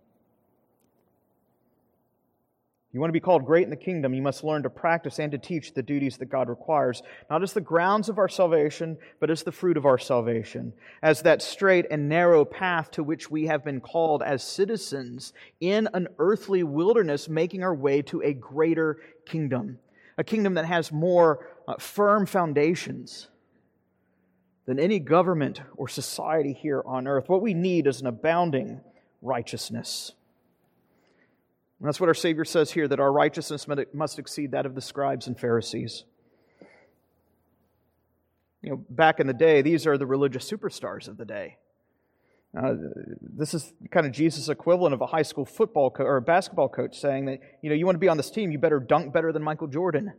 You 2.92 3.00
want 3.00 3.10
to 3.10 3.14
be 3.14 3.20
called 3.20 3.46
great 3.46 3.66
in 3.66 3.70
the 3.70 3.76
kingdom, 3.76 4.16
you 4.16 4.24
must 4.24 4.44
learn 4.44 4.64
to 4.64 4.72
practice 4.72 5.20
and 5.20 5.32
to 5.34 5.38
teach 5.38 5.76
the 5.76 5.84
duties 5.84 6.18
that 6.18 6.32
God 6.32 6.50
requires, 6.50 7.04
not 7.30 7.44
as 7.44 7.54
the 7.54 7.62
grounds 7.62 8.10
of 8.10 8.18
our 8.18 8.28
salvation, 8.28 8.98
but 9.20 9.30
as 9.30 9.44
the 9.44 9.52
fruit 9.52 9.78
of 9.78 9.86
our 9.86 10.00
salvation, 10.00 10.74
as 11.04 11.22
that 11.22 11.44
straight 11.44 11.86
and 11.92 12.10
narrow 12.10 12.44
path 12.44 12.90
to 12.90 13.04
which 13.04 13.30
we 13.30 13.46
have 13.46 13.64
been 13.64 13.82
called 13.82 14.24
as 14.24 14.42
citizens 14.42 15.34
in 15.60 15.88
an 15.94 16.08
earthly 16.18 16.64
wilderness, 16.64 17.30
making 17.30 17.62
our 17.62 17.76
way 17.76 18.02
to 18.02 18.20
a 18.24 18.34
greater 18.34 18.98
kingdom, 19.28 19.78
a 20.18 20.24
kingdom 20.24 20.56
that 20.56 20.66
has 20.66 20.92
more 20.92 21.48
uh, 21.68 21.76
firm 21.78 22.26
foundations 22.26 23.28
than 24.66 24.80
any 24.80 25.00
government 25.00 25.62
or 25.76 25.88
society 25.88 26.54
here 26.54 26.82
on 26.86 27.08
earth. 27.08 27.30
What 27.30 27.42
we 27.42 27.54
need 27.54 27.88
is 27.88 28.02
an 28.02 28.08
abounding 28.08 28.82
righteousness. 29.22 30.14
And 31.80 31.88
that's 31.88 32.00
what 32.00 32.10
our 32.10 32.16
Savior 32.16 32.46
says 32.46 32.72
here 32.72 32.88
that 32.88 33.00
our 33.00 33.12
righteousness 33.12 33.68
must 33.94 34.20
exceed 34.20 34.52
that 34.52 34.66
of 34.66 34.76
the 34.76 34.82
scribes 34.82 35.28
and 35.28 35.40
Pharisees. 35.40 36.06
You 38.62 38.72
know, 38.72 38.86
back 38.90 39.20
in 39.20 39.28
the 39.28 39.34
day, 39.34 39.62
these 39.62 39.86
are 39.86 39.98
the 39.98 40.08
religious 40.08 40.50
superstars 40.50 41.08
of 41.08 41.18
the 41.18 41.26
day. 41.26 41.58
Uh, 42.58 42.74
this 43.22 43.54
is 43.54 43.74
kind 43.92 44.06
of 44.06 44.14
Jesus' 44.14 44.48
equivalent 44.48 44.94
of 44.94 45.02
a 45.02 45.08
high 45.08 45.22
school 45.22 45.46
football 45.46 45.92
co- 45.92 46.06
or 46.06 46.18
a 46.18 46.22
basketball 46.22 46.70
coach 46.70 46.98
saying 46.98 47.26
that, 47.26 47.40
you 47.62 47.70
know, 47.70 47.76
you 47.76 47.86
want 47.86 47.96
to 47.96 48.00
be 48.00 48.08
on 48.08 48.18
this 48.18 48.32
team, 48.32 48.50
you 48.50 48.58
better 48.58 48.80
dunk 48.80 49.14
better 49.14 49.34
than 49.34 49.44
Michael 49.44 49.68
Jordan 49.68 50.14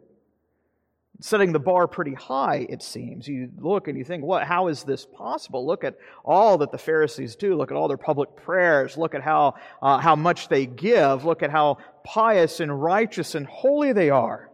setting 1.21 1.53
the 1.53 1.59
bar 1.59 1.87
pretty 1.87 2.15
high, 2.15 2.67
it 2.69 2.83
seems. 2.83 3.27
You 3.27 3.51
look 3.59 3.89
and 3.89 3.97
you 3.97 4.05
think, 4.05 4.25
what, 4.25 4.45
how 4.45 4.69
is 4.69 4.85
this 4.85 5.07
possible? 5.07 5.67
Look 5.67 5.85
at 5.85 5.97
all 6.25 6.59
that 6.59 6.73
the 6.73 6.79
Pharisees 6.79 7.37
do. 7.37 7.57
Look 7.57 7.71
at 7.71 7.77
all 7.77 7.89
their 7.89 7.97
public 7.97 8.37
prayers. 8.37 8.97
Look 8.97 9.15
at 9.15 9.23
how, 9.23 9.55
uh, 9.81 9.99
how 9.99 10.17
much 10.17 10.49
they 10.49 10.67
give. 10.67 11.25
Look 11.25 11.43
at 11.43 11.51
how 11.51 11.79
pious 12.05 12.61
and 12.61 12.83
righteous 12.83 13.35
and 13.35 13.47
holy 13.47 13.93
they 13.93 14.11
are. 14.11 14.51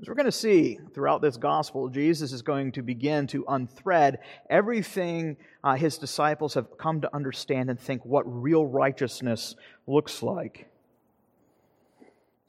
As 0.00 0.08
we're 0.08 0.14
going 0.14 0.26
to 0.26 0.32
see 0.32 0.80
throughout 0.94 1.22
this 1.22 1.36
gospel, 1.36 1.88
Jesus 1.88 2.32
is 2.32 2.42
going 2.42 2.72
to 2.72 2.82
begin 2.82 3.28
to 3.28 3.44
unthread 3.44 4.18
everything 4.50 5.36
uh, 5.62 5.76
his 5.76 5.96
disciples 5.96 6.54
have 6.54 6.76
come 6.76 7.02
to 7.02 7.14
understand 7.14 7.70
and 7.70 7.78
think 7.78 8.04
what 8.04 8.24
real 8.26 8.66
righteousness 8.66 9.54
looks 9.86 10.20
like. 10.20 10.71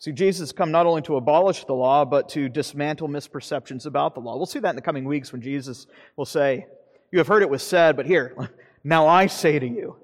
See, 0.04 0.12
Jesus 0.12 0.42
has 0.42 0.52
come 0.52 0.70
not 0.70 0.86
only 0.86 1.02
to 1.04 1.16
abolish 1.16 1.64
the 1.64 1.74
law, 1.74 2.04
but 2.04 2.28
to 2.32 2.50
dismantle 2.50 3.08
misperceptions 3.08 3.86
about 3.86 4.16
the 4.16 4.20
law. 4.20 4.36
We'll 4.36 4.46
see 4.46 4.60
that 4.60 4.72
in 4.72 4.76
the 4.76 4.82
coming 4.82 5.06
weeks 5.06 5.32
when 5.32 5.42
Jesus 5.42 5.88
will 6.18 6.26
say, 6.26 6.66
You 7.14 7.20
have 7.20 7.28
heard 7.30 7.42
it 7.42 7.50
was 7.50 7.64
said, 7.64 7.96
but 7.96 8.06
here, 8.06 8.36
now 8.84 9.08
I 9.08 9.28
say 9.28 9.58
to 9.60 9.66
you. 9.66 9.96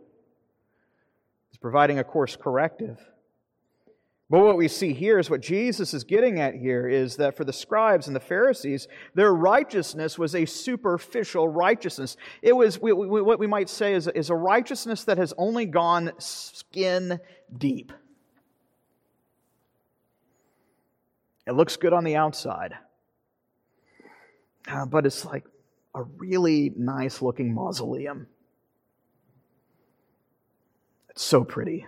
He's 1.50 1.58
providing 1.58 2.00
a 2.00 2.06
course 2.06 2.38
corrective. 2.38 2.98
But 4.30 4.40
what 4.40 4.56
we 4.56 4.70
see 4.70 4.94
here 4.94 5.20
is 5.20 5.30
what 5.30 5.42
Jesus 5.42 5.94
is 5.94 6.06
getting 6.06 6.40
at 6.40 6.56
here 6.56 6.88
is 6.88 7.18
that 7.18 7.36
for 7.36 7.44
the 7.44 7.52
scribes 7.52 8.08
and 8.08 8.16
the 8.16 8.22
Pharisees, 8.22 8.88
their 9.16 9.34
righteousness 9.34 10.18
was 10.18 10.34
a 10.34 10.46
superficial 10.46 11.50
righteousness. 11.50 12.16
It 12.42 12.54
was 12.54 12.80
what 12.80 13.38
we 13.38 13.48
might 13.48 13.68
say 13.68 13.96
is, 13.96 14.08
is 14.08 14.30
a 14.30 14.36
righteousness 14.36 15.04
that 15.04 15.18
has 15.18 15.34
only 15.38 15.66
gone 15.66 16.14
skin 16.20 17.20
deep. 17.58 17.92
It 21.50 21.56
looks 21.56 21.76
good 21.76 21.94
on 21.94 22.04
the 22.04 22.16
outside, 22.16 22.74
uh, 24.68 24.86
but 24.86 25.06
it's 25.06 25.26
like 25.26 25.46
a 25.96 26.04
really 26.04 26.72
nice 26.78 27.22
looking 27.22 27.54
mausoleum. 27.54 28.28
It's 31.10 31.24
so 31.24 31.44
pretty. 31.44 31.86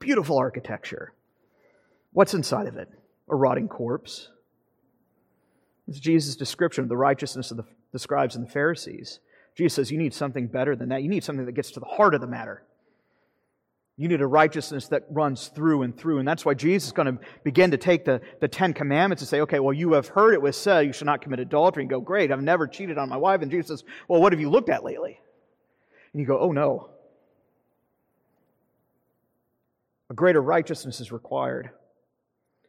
Beautiful 0.00 0.38
architecture 0.38 1.12
What's 2.14 2.32
inside 2.32 2.66
of 2.66 2.76
it? 2.76 2.88
A 3.28 3.36
rotting 3.36 3.68
corpse. 3.68 4.30
It's 5.88 5.98
Jesus' 5.98 6.36
description 6.36 6.84
of 6.84 6.88
the 6.88 6.96
righteousness 6.96 7.50
of 7.50 7.58
the, 7.58 7.64
the 7.92 7.98
scribes 7.98 8.36
and 8.36 8.46
the 8.46 8.50
Pharisees. 8.50 9.18
Jesus 9.56 9.74
says, 9.74 9.90
You 9.90 9.98
need 9.98 10.14
something 10.14 10.46
better 10.46 10.76
than 10.76 10.88
that. 10.88 11.02
You 11.02 11.08
need 11.08 11.24
something 11.24 11.44
that 11.44 11.52
gets 11.52 11.72
to 11.72 11.80
the 11.80 11.86
heart 11.86 12.14
of 12.14 12.20
the 12.20 12.26
matter. 12.28 12.62
You 13.96 14.08
need 14.08 14.20
a 14.20 14.26
righteousness 14.26 14.88
that 14.88 15.04
runs 15.08 15.48
through 15.48 15.82
and 15.82 15.96
through. 15.96 16.18
And 16.18 16.26
that's 16.26 16.44
why 16.44 16.54
Jesus 16.54 16.88
is 16.88 16.92
going 16.92 17.16
to 17.16 17.24
begin 17.44 17.70
to 17.70 17.76
take 17.76 18.04
the, 18.04 18.20
the 18.40 18.48
Ten 18.48 18.72
Commandments 18.72 19.22
and 19.22 19.28
say, 19.28 19.40
okay, 19.42 19.60
well, 19.60 19.72
you 19.72 19.92
have 19.92 20.08
heard 20.08 20.34
it 20.34 20.42
was 20.42 20.56
said 20.56 20.86
you 20.86 20.92
should 20.92 21.06
not 21.06 21.22
commit 21.22 21.38
adultery. 21.38 21.84
And 21.84 21.90
go, 21.90 22.00
great, 22.00 22.32
I've 22.32 22.42
never 22.42 22.66
cheated 22.66 22.98
on 22.98 23.08
my 23.08 23.16
wife. 23.16 23.42
And 23.42 23.50
Jesus 23.50 23.68
says, 23.68 23.84
well, 24.08 24.20
what 24.20 24.32
have 24.32 24.40
you 24.40 24.50
looked 24.50 24.68
at 24.68 24.82
lately? 24.82 25.20
And 26.12 26.20
you 26.20 26.26
go, 26.26 26.38
oh, 26.38 26.50
no. 26.50 26.90
A 30.10 30.14
greater 30.14 30.42
righteousness 30.42 31.00
is 31.00 31.12
required 31.12 31.70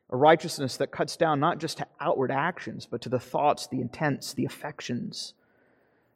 a 0.09 0.17
righteousness 0.17 0.77
that 0.77 0.91
cuts 0.91 1.17
down 1.17 1.39
not 1.39 1.59
just 1.59 1.79
to 1.79 1.87
outward 1.99 2.31
actions, 2.31 2.87
but 2.89 3.01
to 3.01 3.09
the 3.09 3.19
thoughts, 3.19 3.67
the 3.67 3.81
intents, 3.81 4.33
the 4.33 4.45
affections, 4.45 5.33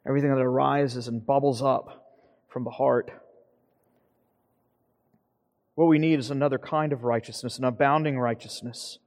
everything 0.06 0.30
that 0.30 0.40
arises 0.40 1.08
and 1.08 1.26
bubbles 1.26 1.60
up 1.60 2.14
from 2.48 2.64
the 2.64 2.70
heart. 2.70 3.10
What 5.74 5.86
we 5.86 5.98
need 5.98 6.18
is 6.18 6.30
another 6.30 6.58
kind 6.58 6.92
of 6.92 7.04
righteousness, 7.04 7.58
an 7.58 7.64
abounding 7.64 8.18
righteousness. 8.18 8.98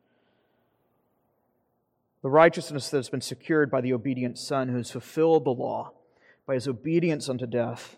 The 2.21 2.29
righteousness 2.29 2.89
that 2.89 2.97
has 2.97 3.09
been 3.09 3.21
secured 3.21 3.69
by 3.69 3.81
the 3.81 3.93
obedient 3.93 4.37
Son 4.37 4.69
who 4.69 4.77
has 4.77 4.91
fulfilled 4.91 5.45
the 5.45 5.51
law 5.51 5.91
by 6.47 6.55
his 6.55 6.67
obedience 6.67 7.29
unto 7.29 7.45
death 7.45 7.97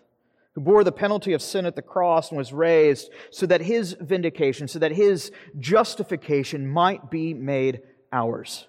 who 0.56 0.62
bore 0.62 0.82
the 0.82 0.90
penalty 0.90 1.34
of 1.34 1.42
sin 1.42 1.66
at 1.66 1.76
the 1.76 1.82
cross 1.82 2.30
and 2.30 2.38
was 2.38 2.50
raised 2.50 3.10
so 3.30 3.44
that 3.44 3.60
his 3.60 3.92
vindication, 4.00 4.66
so 4.66 4.78
that 4.78 4.90
his 4.90 5.30
justification 5.58 6.66
might 6.66 7.10
be 7.10 7.34
made 7.34 7.82
ours. 8.10 8.66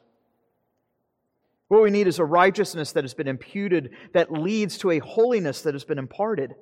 What 1.69 1.81
we 1.81 1.89
need 1.89 2.07
is 2.07 2.19
a 2.19 2.25
righteousness 2.25 2.91
that 2.91 3.05
has 3.05 3.13
been 3.13 3.29
imputed, 3.29 3.91
that 4.13 4.33
leads 4.33 4.77
to 4.79 4.91
a 4.91 4.99
holiness 4.99 5.61
that 5.61 5.73
has 5.75 5.85
been 5.85 5.97
imparted. 5.97 6.55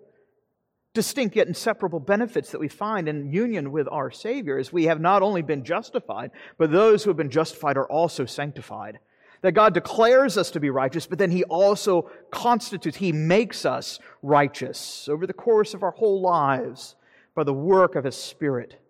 Distinct 0.95 1.35
yet 1.35 1.47
inseparable 1.47 1.99
benefits 1.99 2.51
that 2.51 2.59
we 2.59 2.69
find 2.69 3.09
in 3.09 3.31
union 3.31 3.73
with 3.73 3.87
our 3.91 4.09
Savior 4.09 4.57
is 4.57 4.71
we 4.71 4.85
have 4.85 5.01
not 5.01 5.21
only 5.21 5.41
been 5.41 5.65
justified, 5.65 6.31
but 6.57 6.71
those 6.71 7.03
who 7.03 7.09
have 7.09 7.17
been 7.17 7.29
justified 7.29 7.75
are 7.75 7.87
also 7.91 8.25
sanctified 8.25 8.99
that 9.41 9.51
God 9.51 9.75
declares 9.75 10.37
us 10.37 10.49
to 10.51 10.59
be 10.59 10.71
righteous, 10.71 11.05
but 11.05 11.19
then 11.19 11.29
He 11.29 11.43
also 11.43 12.09
constitutes, 12.31 12.97
He 12.97 13.11
makes 13.11 13.65
us 13.65 13.99
righteous 14.23 15.07
over 15.07 15.27
the 15.27 15.33
course 15.33 15.73
of 15.73 15.83
our 15.83 15.91
whole 15.91 16.21
lives 16.21 16.95
by 17.35 17.43
the 17.43 17.53
work 17.53 17.95
of 17.95 18.05
His 18.05 18.15
Spirit, 18.15 18.81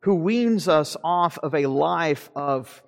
who 0.00 0.16
weans 0.16 0.68
us 0.68 0.96
off 1.02 1.38
of 1.38 1.54
a 1.54 1.66
life 1.66 2.30
of 2.34 2.82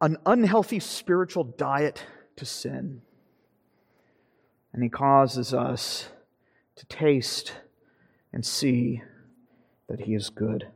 an 0.00 0.16
unhealthy 0.26 0.80
spiritual 0.80 1.44
diet 1.44 2.04
to 2.36 2.44
sin. 2.44 3.02
And 4.72 4.82
He 4.82 4.88
causes 4.88 5.54
us 5.54 6.08
to 6.78 6.86
taste 6.86 7.52
and 8.32 8.44
see 8.44 9.02
that 9.88 10.00
He 10.00 10.14
is 10.14 10.30
good. 10.30 10.68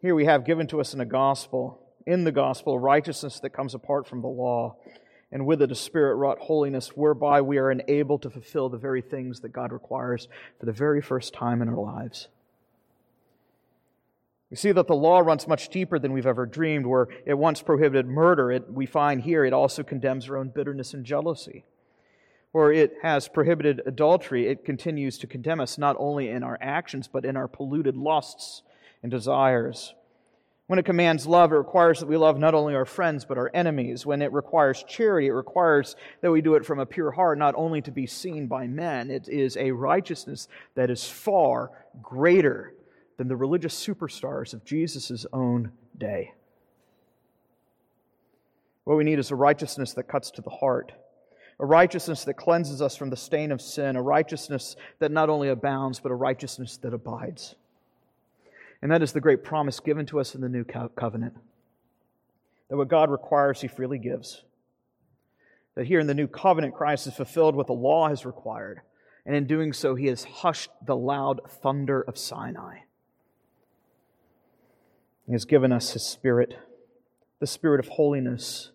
Here 0.00 0.14
we 0.14 0.24
have 0.24 0.46
given 0.46 0.66
to 0.68 0.80
us 0.80 0.92
in 0.92 0.98
the 0.98 1.04
gospel, 1.04 1.82
in 2.06 2.24
the 2.24 2.32
gospel, 2.32 2.78
righteousness 2.78 3.40
that 3.40 3.50
comes 3.50 3.74
apart 3.74 4.06
from 4.06 4.22
the 4.22 4.28
law, 4.28 4.76
and 5.32 5.46
with 5.46 5.60
it 5.60 5.70
a 5.70 5.74
spirit 5.74 6.14
wrought 6.14 6.38
holiness, 6.38 6.88
whereby 6.96 7.40
we 7.40 7.58
are 7.58 7.70
enabled 7.70 8.22
to 8.22 8.30
fulfill 8.30 8.68
the 8.68 8.78
very 8.78 9.02
things 9.02 9.40
that 9.40 9.50
God 9.50 9.72
requires 9.72 10.28
for 10.58 10.66
the 10.66 10.72
very 10.72 11.02
first 11.02 11.34
time 11.34 11.60
in 11.62 11.68
our 11.68 11.76
lives. 11.76 12.28
We 14.50 14.56
see 14.56 14.72
that 14.72 14.88
the 14.88 14.96
law 14.96 15.20
runs 15.20 15.46
much 15.46 15.68
deeper 15.68 15.98
than 15.98 16.12
we've 16.12 16.26
ever 16.26 16.44
dreamed. 16.44 16.86
Where 16.86 17.06
it 17.24 17.34
once 17.34 17.62
prohibited 17.62 18.06
murder, 18.06 18.50
it, 18.50 18.72
we 18.72 18.84
find 18.84 19.22
here 19.22 19.44
it 19.44 19.52
also 19.52 19.84
condemns 19.84 20.28
our 20.28 20.36
own 20.36 20.48
bitterness 20.48 20.92
and 20.92 21.04
jealousy. 21.04 21.64
Or 22.52 22.72
it 22.72 22.94
has 23.02 23.28
prohibited 23.28 23.82
adultery, 23.86 24.48
it 24.48 24.64
continues 24.64 25.18
to 25.18 25.26
condemn 25.26 25.60
us 25.60 25.78
not 25.78 25.96
only 25.98 26.28
in 26.28 26.42
our 26.42 26.58
actions, 26.60 27.08
but 27.08 27.24
in 27.24 27.36
our 27.36 27.46
polluted 27.46 27.96
lusts 27.96 28.62
and 29.02 29.10
desires. 29.10 29.94
When 30.66 30.78
it 30.78 30.84
commands 30.84 31.26
love, 31.26 31.52
it 31.52 31.56
requires 31.56 31.98
that 31.98 32.08
we 32.08 32.16
love 32.16 32.38
not 32.38 32.54
only 32.54 32.76
our 32.76 32.84
friends, 32.84 33.24
but 33.24 33.38
our 33.38 33.50
enemies. 33.52 34.06
When 34.06 34.22
it 34.22 34.32
requires 34.32 34.84
charity, 34.86 35.26
it 35.26 35.32
requires 35.32 35.96
that 36.20 36.30
we 36.30 36.42
do 36.42 36.54
it 36.54 36.64
from 36.64 36.78
a 36.78 36.86
pure 36.86 37.10
heart, 37.10 37.38
not 37.38 37.56
only 37.56 37.82
to 37.82 37.90
be 37.90 38.06
seen 38.06 38.46
by 38.46 38.68
men. 38.68 39.10
It 39.10 39.28
is 39.28 39.56
a 39.56 39.72
righteousness 39.72 40.46
that 40.76 40.88
is 40.88 41.08
far 41.08 41.72
greater 42.00 42.72
than 43.16 43.26
the 43.26 43.36
religious 43.36 43.74
superstars 43.74 44.54
of 44.54 44.64
Jesus' 44.64 45.26
own 45.32 45.72
day. 45.98 46.34
What 48.84 48.96
we 48.96 49.04
need 49.04 49.18
is 49.18 49.32
a 49.32 49.36
righteousness 49.36 49.94
that 49.94 50.04
cuts 50.04 50.30
to 50.32 50.42
the 50.42 50.50
heart, 50.50 50.92
a 51.60 51.66
righteousness 51.66 52.24
that 52.24 52.34
cleanses 52.34 52.80
us 52.80 52.96
from 52.96 53.10
the 53.10 53.16
stain 53.16 53.52
of 53.52 53.60
sin, 53.60 53.94
a 53.94 54.02
righteousness 54.02 54.76
that 54.98 55.12
not 55.12 55.28
only 55.28 55.48
abounds, 55.48 56.00
but 56.00 56.10
a 56.10 56.14
righteousness 56.14 56.78
that 56.78 56.94
abides. 56.94 57.54
And 58.82 58.90
that 58.90 59.02
is 59.02 59.12
the 59.12 59.20
great 59.20 59.44
promise 59.44 59.78
given 59.78 60.06
to 60.06 60.18
us 60.18 60.34
in 60.34 60.40
the 60.40 60.48
new 60.48 60.64
covenant 60.64 61.34
that 62.70 62.76
what 62.76 62.88
God 62.88 63.10
requires, 63.10 63.60
He 63.60 63.68
freely 63.68 63.98
gives. 63.98 64.42
That 65.74 65.86
here 65.86 66.00
in 66.00 66.06
the 66.06 66.14
new 66.14 66.28
covenant, 66.28 66.74
Christ 66.74 67.04
has 67.04 67.16
fulfilled 67.16 67.56
what 67.56 67.66
the 67.66 67.72
law 67.72 68.08
has 68.08 68.24
required. 68.24 68.80
And 69.26 69.36
in 69.36 69.46
doing 69.46 69.72
so, 69.72 69.96
He 69.96 70.06
has 70.06 70.24
hushed 70.24 70.70
the 70.84 70.96
loud 70.96 71.40
thunder 71.62 72.00
of 72.00 72.16
Sinai. 72.16 72.78
He 75.26 75.32
has 75.32 75.44
given 75.44 75.72
us 75.72 75.92
His 75.92 76.04
Spirit, 76.04 76.56
the 77.40 77.46
Spirit 77.46 77.80
of 77.80 77.88
holiness, 77.88 78.70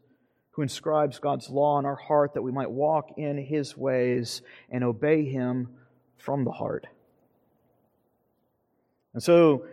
who 0.55 0.61
inscribes 0.61 1.19
God's 1.19 1.49
law 1.49 1.79
in 1.79 1.85
our 1.85 1.95
heart 1.95 2.33
that 2.33 2.41
we 2.41 2.51
might 2.51 2.71
walk 2.71 3.17
in 3.17 3.37
His 3.37 3.75
ways 3.77 4.41
and 4.69 4.83
obey 4.83 5.25
Him 5.25 5.69
from 6.17 6.45
the 6.45 6.51
heart. 6.51 6.87
And 9.13 9.21
so, 9.21 9.65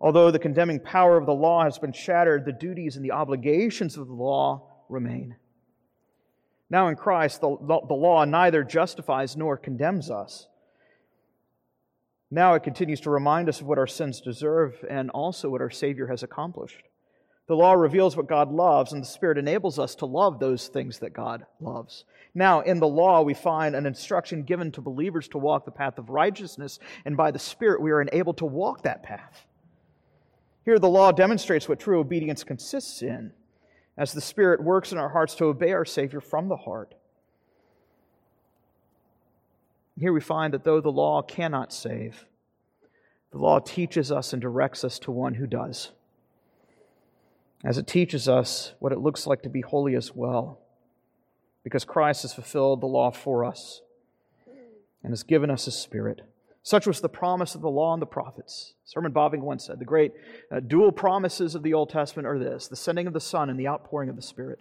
Although 0.00 0.30
the 0.30 0.38
condemning 0.38 0.80
power 0.80 1.16
of 1.16 1.26
the 1.26 1.34
law 1.34 1.64
has 1.64 1.78
been 1.78 1.92
shattered, 1.92 2.44
the 2.44 2.52
duties 2.52 2.96
and 2.96 3.04
the 3.04 3.12
obligations 3.12 3.96
of 3.96 4.06
the 4.06 4.14
law 4.14 4.62
remain. 4.88 5.36
Now 6.70 6.88
in 6.88 6.96
Christ, 6.96 7.40
the, 7.40 7.56
the 7.58 7.94
law 7.94 8.24
neither 8.24 8.62
justifies 8.62 9.36
nor 9.36 9.56
condemns 9.56 10.10
us. 10.10 10.46
Now 12.30 12.54
it 12.54 12.62
continues 12.62 13.00
to 13.00 13.10
remind 13.10 13.48
us 13.48 13.60
of 13.60 13.66
what 13.66 13.78
our 13.78 13.86
sins 13.86 14.20
deserve 14.20 14.84
and 14.88 15.10
also 15.10 15.48
what 15.48 15.62
our 15.62 15.70
Savior 15.70 16.06
has 16.08 16.22
accomplished. 16.22 16.82
The 17.48 17.56
law 17.56 17.72
reveals 17.72 18.14
what 18.14 18.28
God 18.28 18.52
loves, 18.52 18.92
and 18.92 19.02
the 19.02 19.06
Spirit 19.06 19.38
enables 19.38 19.78
us 19.78 19.94
to 19.96 20.06
love 20.06 20.38
those 20.38 20.68
things 20.68 20.98
that 20.98 21.14
God 21.14 21.46
loves. 21.60 22.04
Now, 22.34 22.60
in 22.60 22.78
the 22.78 22.86
law, 22.86 23.22
we 23.22 23.32
find 23.32 23.74
an 23.74 23.86
instruction 23.86 24.42
given 24.42 24.70
to 24.72 24.82
believers 24.82 25.28
to 25.28 25.38
walk 25.38 25.64
the 25.64 25.70
path 25.70 25.96
of 25.96 26.10
righteousness, 26.10 26.78
and 27.06 27.16
by 27.16 27.30
the 27.30 27.38
Spirit, 27.38 27.80
we 27.80 27.90
are 27.90 28.02
enabled 28.02 28.36
to 28.38 28.44
walk 28.44 28.82
that 28.82 29.02
path. 29.02 29.46
Here, 30.66 30.78
the 30.78 30.90
law 30.90 31.10
demonstrates 31.10 31.66
what 31.66 31.80
true 31.80 31.98
obedience 31.98 32.44
consists 32.44 33.00
in, 33.00 33.32
as 33.96 34.12
the 34.12 34.20
Spirit 34.20 34.62
works 34.62 34.92
in 34.92 34.98
our 34.98 35.08
hearts 35.08 35.34
to 35.36 35.46
obey 35.46 35.72
our 35.72 35.86
Savior 35.86 36.20
from 36.20 36.48
the 36.48 36.56
heart. 36.56 36.94
Here 39.98 40.12
we 40.12 40.20
find 40.20 40.52
that 40.52 40.64
though 40.64 40.82
the 40.82 40.92
law 40.92 41.22
cannot 41.22 41.72
save, 41.72 42.26
the 43.32 43.38
law 43.38 43.58
teaches 43.58 44.12
us 44.12 44.34
and 44.34 44.42
directs 44.42 44.84
us 44.84 44.98
to 45.00 45.10
one 45.10 45.34
who 45.34 45.46
does. 45.46 45.92
As 47.64 47.78
it 47.78 47.86
teaches 47.86 48.28
us 48.28 48.72
what 48.78 48.92
it 48.92 49.00
looks 49.00 49.26
like 49.26 49.42
to 49.42 49.48
be 49.48 49.60
holy 49.60 49.94
as 49.94 50.14
well, 50.14 50.60
because 51.64 51.84
Christ 51.84 52.22
has 52.22 52.32
fulfilled 52.32 52.80
the 52.80 52.86
law 52.86 53.10
for 53.10 53.44
us 53.44 53.82
and 55.02 55.12
has 55.12 55.22
given 55.22 55.50
us 55.50 55.64
His 55.64 55.74
Spirit. 55.74 56.22
Such 56.62 56.86
was 56.86 57.00
the 57.00 57.08
promise 57.08 57.54
of 57.54 57.60
the 57.60 57.70
law 57.70 57.92
and 57.92 58.02
the 58.02 58.06
prophets. 58.06 58.74
Herman 58.94 59.12
Bavinck 59.12 59.40
once 59.40 59.64
said 59.64 59.78
the 59.78 59.84
great 59.84 60.12
uh, 60.50 60.60
dual 60.60 60.92
promises 60.92 61.54
of 61.54 61.62
the 61.62 61.74
Old 61.74 61.90
Testament 61.90 62.26
are 62.26 62.38
this 62.38 62.68
the 62.68 62.76
sending 62.76 63.06
of 63.06 63.12
the 63.12 63.20
Son 63.20 63.48
and 63.50 63.58
the 63.58 63.68
outpouring 63.68 64.08
of 64.08 64.16
the 64.16 64.22
Spirit. 64.22 64.60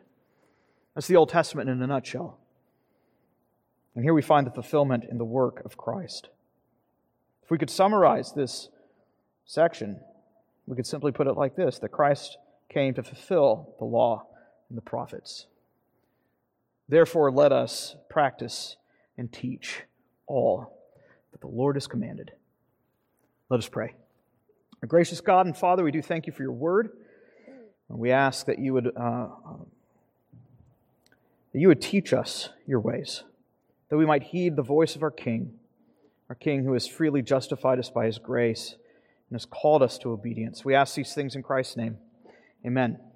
That's 0.96 1.08
the 1.08 1.16
Old 1.16 1.30
Testament 1.30 1.70
in 1.70 1.82
a 1.82 1.88
nutshell. 1.88 2.40
And 3.94 4.04
here 4.04 4.14
we 4.14 4.22
find 4.22 4.46
the 4.46 4.52
fulfillment 4.52 5.06
in 5.10 5.18
the 5.18 5.26
work 5.26 5.62
of 5.66 5.76
Christ. 5.78 6.30
If 7.44 7.52
we 7.52 7.58
could 7.58 7.70
summarize 7.70 8.32
this 8.32 8.70
section, 9.46 10.00
we 10.66 10.76
could 10.76 10.86
simply 10.86 11.12
put 11.12 11.28
it 11.28 11.34
like 11.34 11.56
this 11.56 11.80
that 11.80 11.90
Christ 11.90 12.38
came 12.78 12.94
to 12.94 13.02
fulfill 13.02 13.74
the 13.80 13.86
law 13.86 14.24
and 14.70 14.78
the 14.78 14.84
prophets. 14.84 15.48
Therefore, 16.88 17.32
let 17.32 17.52
us 17.52 17.96
practice 18.08 18.76
and 19.18 19.34
teach 19.34 19.82
all 20.28 20.78
that 21.32 21.42
the 21.42 21.48
Lord 21.48 21.76
has 21.76 21.88
commanded. 21.88 22.34
Let 23.50 23.58
us 23.58 23.68
pray. 23.68 23.96
Our 24.84 24.88
gracious 24.88 25.22
God 25.22 25.48
and 25.48 25.58
Father, 25.58 25.84
we 25.84 25.90
do 25.90 26.04
thank 26.04 26.28
you 26.28 26.34
for 26.34 26.44
your 26.44 26.52
word. 26.52 26.92
And 27.90 27.98
we 27.98 28.12
ask 28.12 28.46
that 28.46 28.60
you 28.60 28.74
would, 28.74 28.96
uh, 28.96 29.30
that 31.54 31.60
you 31.60 31.70
would 31.70 31.82
teach 31.82 32.14
us 32.14 32.50
your 32.68 32.80
ways 32.80 33.24
that 33.90 33.98
we 33.98 34.06
might 34.06 34.22
heed 34.22 34.56
the 34.56 34.62
voice 34.62 34.96
of 34.96 35.02
our 35.02 35.10
King, 35.10 35.54
our 36.30 36.36
King 36.36 36.64
who 36.64 36.74
has 36.74 36.88
freely 36.88 37.24
justified 37.24 37.80
us 37.80 37.90
by 37.90 38.06
his 38.06 38.20
grace 38.20 38.76
and 39.30 39.36
has 39.36 39.46
called 39.46 39.82
us 39.82 39.98
to 39.98 40.12
obedience. 40.12 40.64
We 40.64 40.76
ask 40.76 40.94
these 40.94 41.16
things 41.16 41.36
in 41.36 41.42
Christ's 41.42 41.78
name. 41.78 41.98
Amen. 42.66 42.98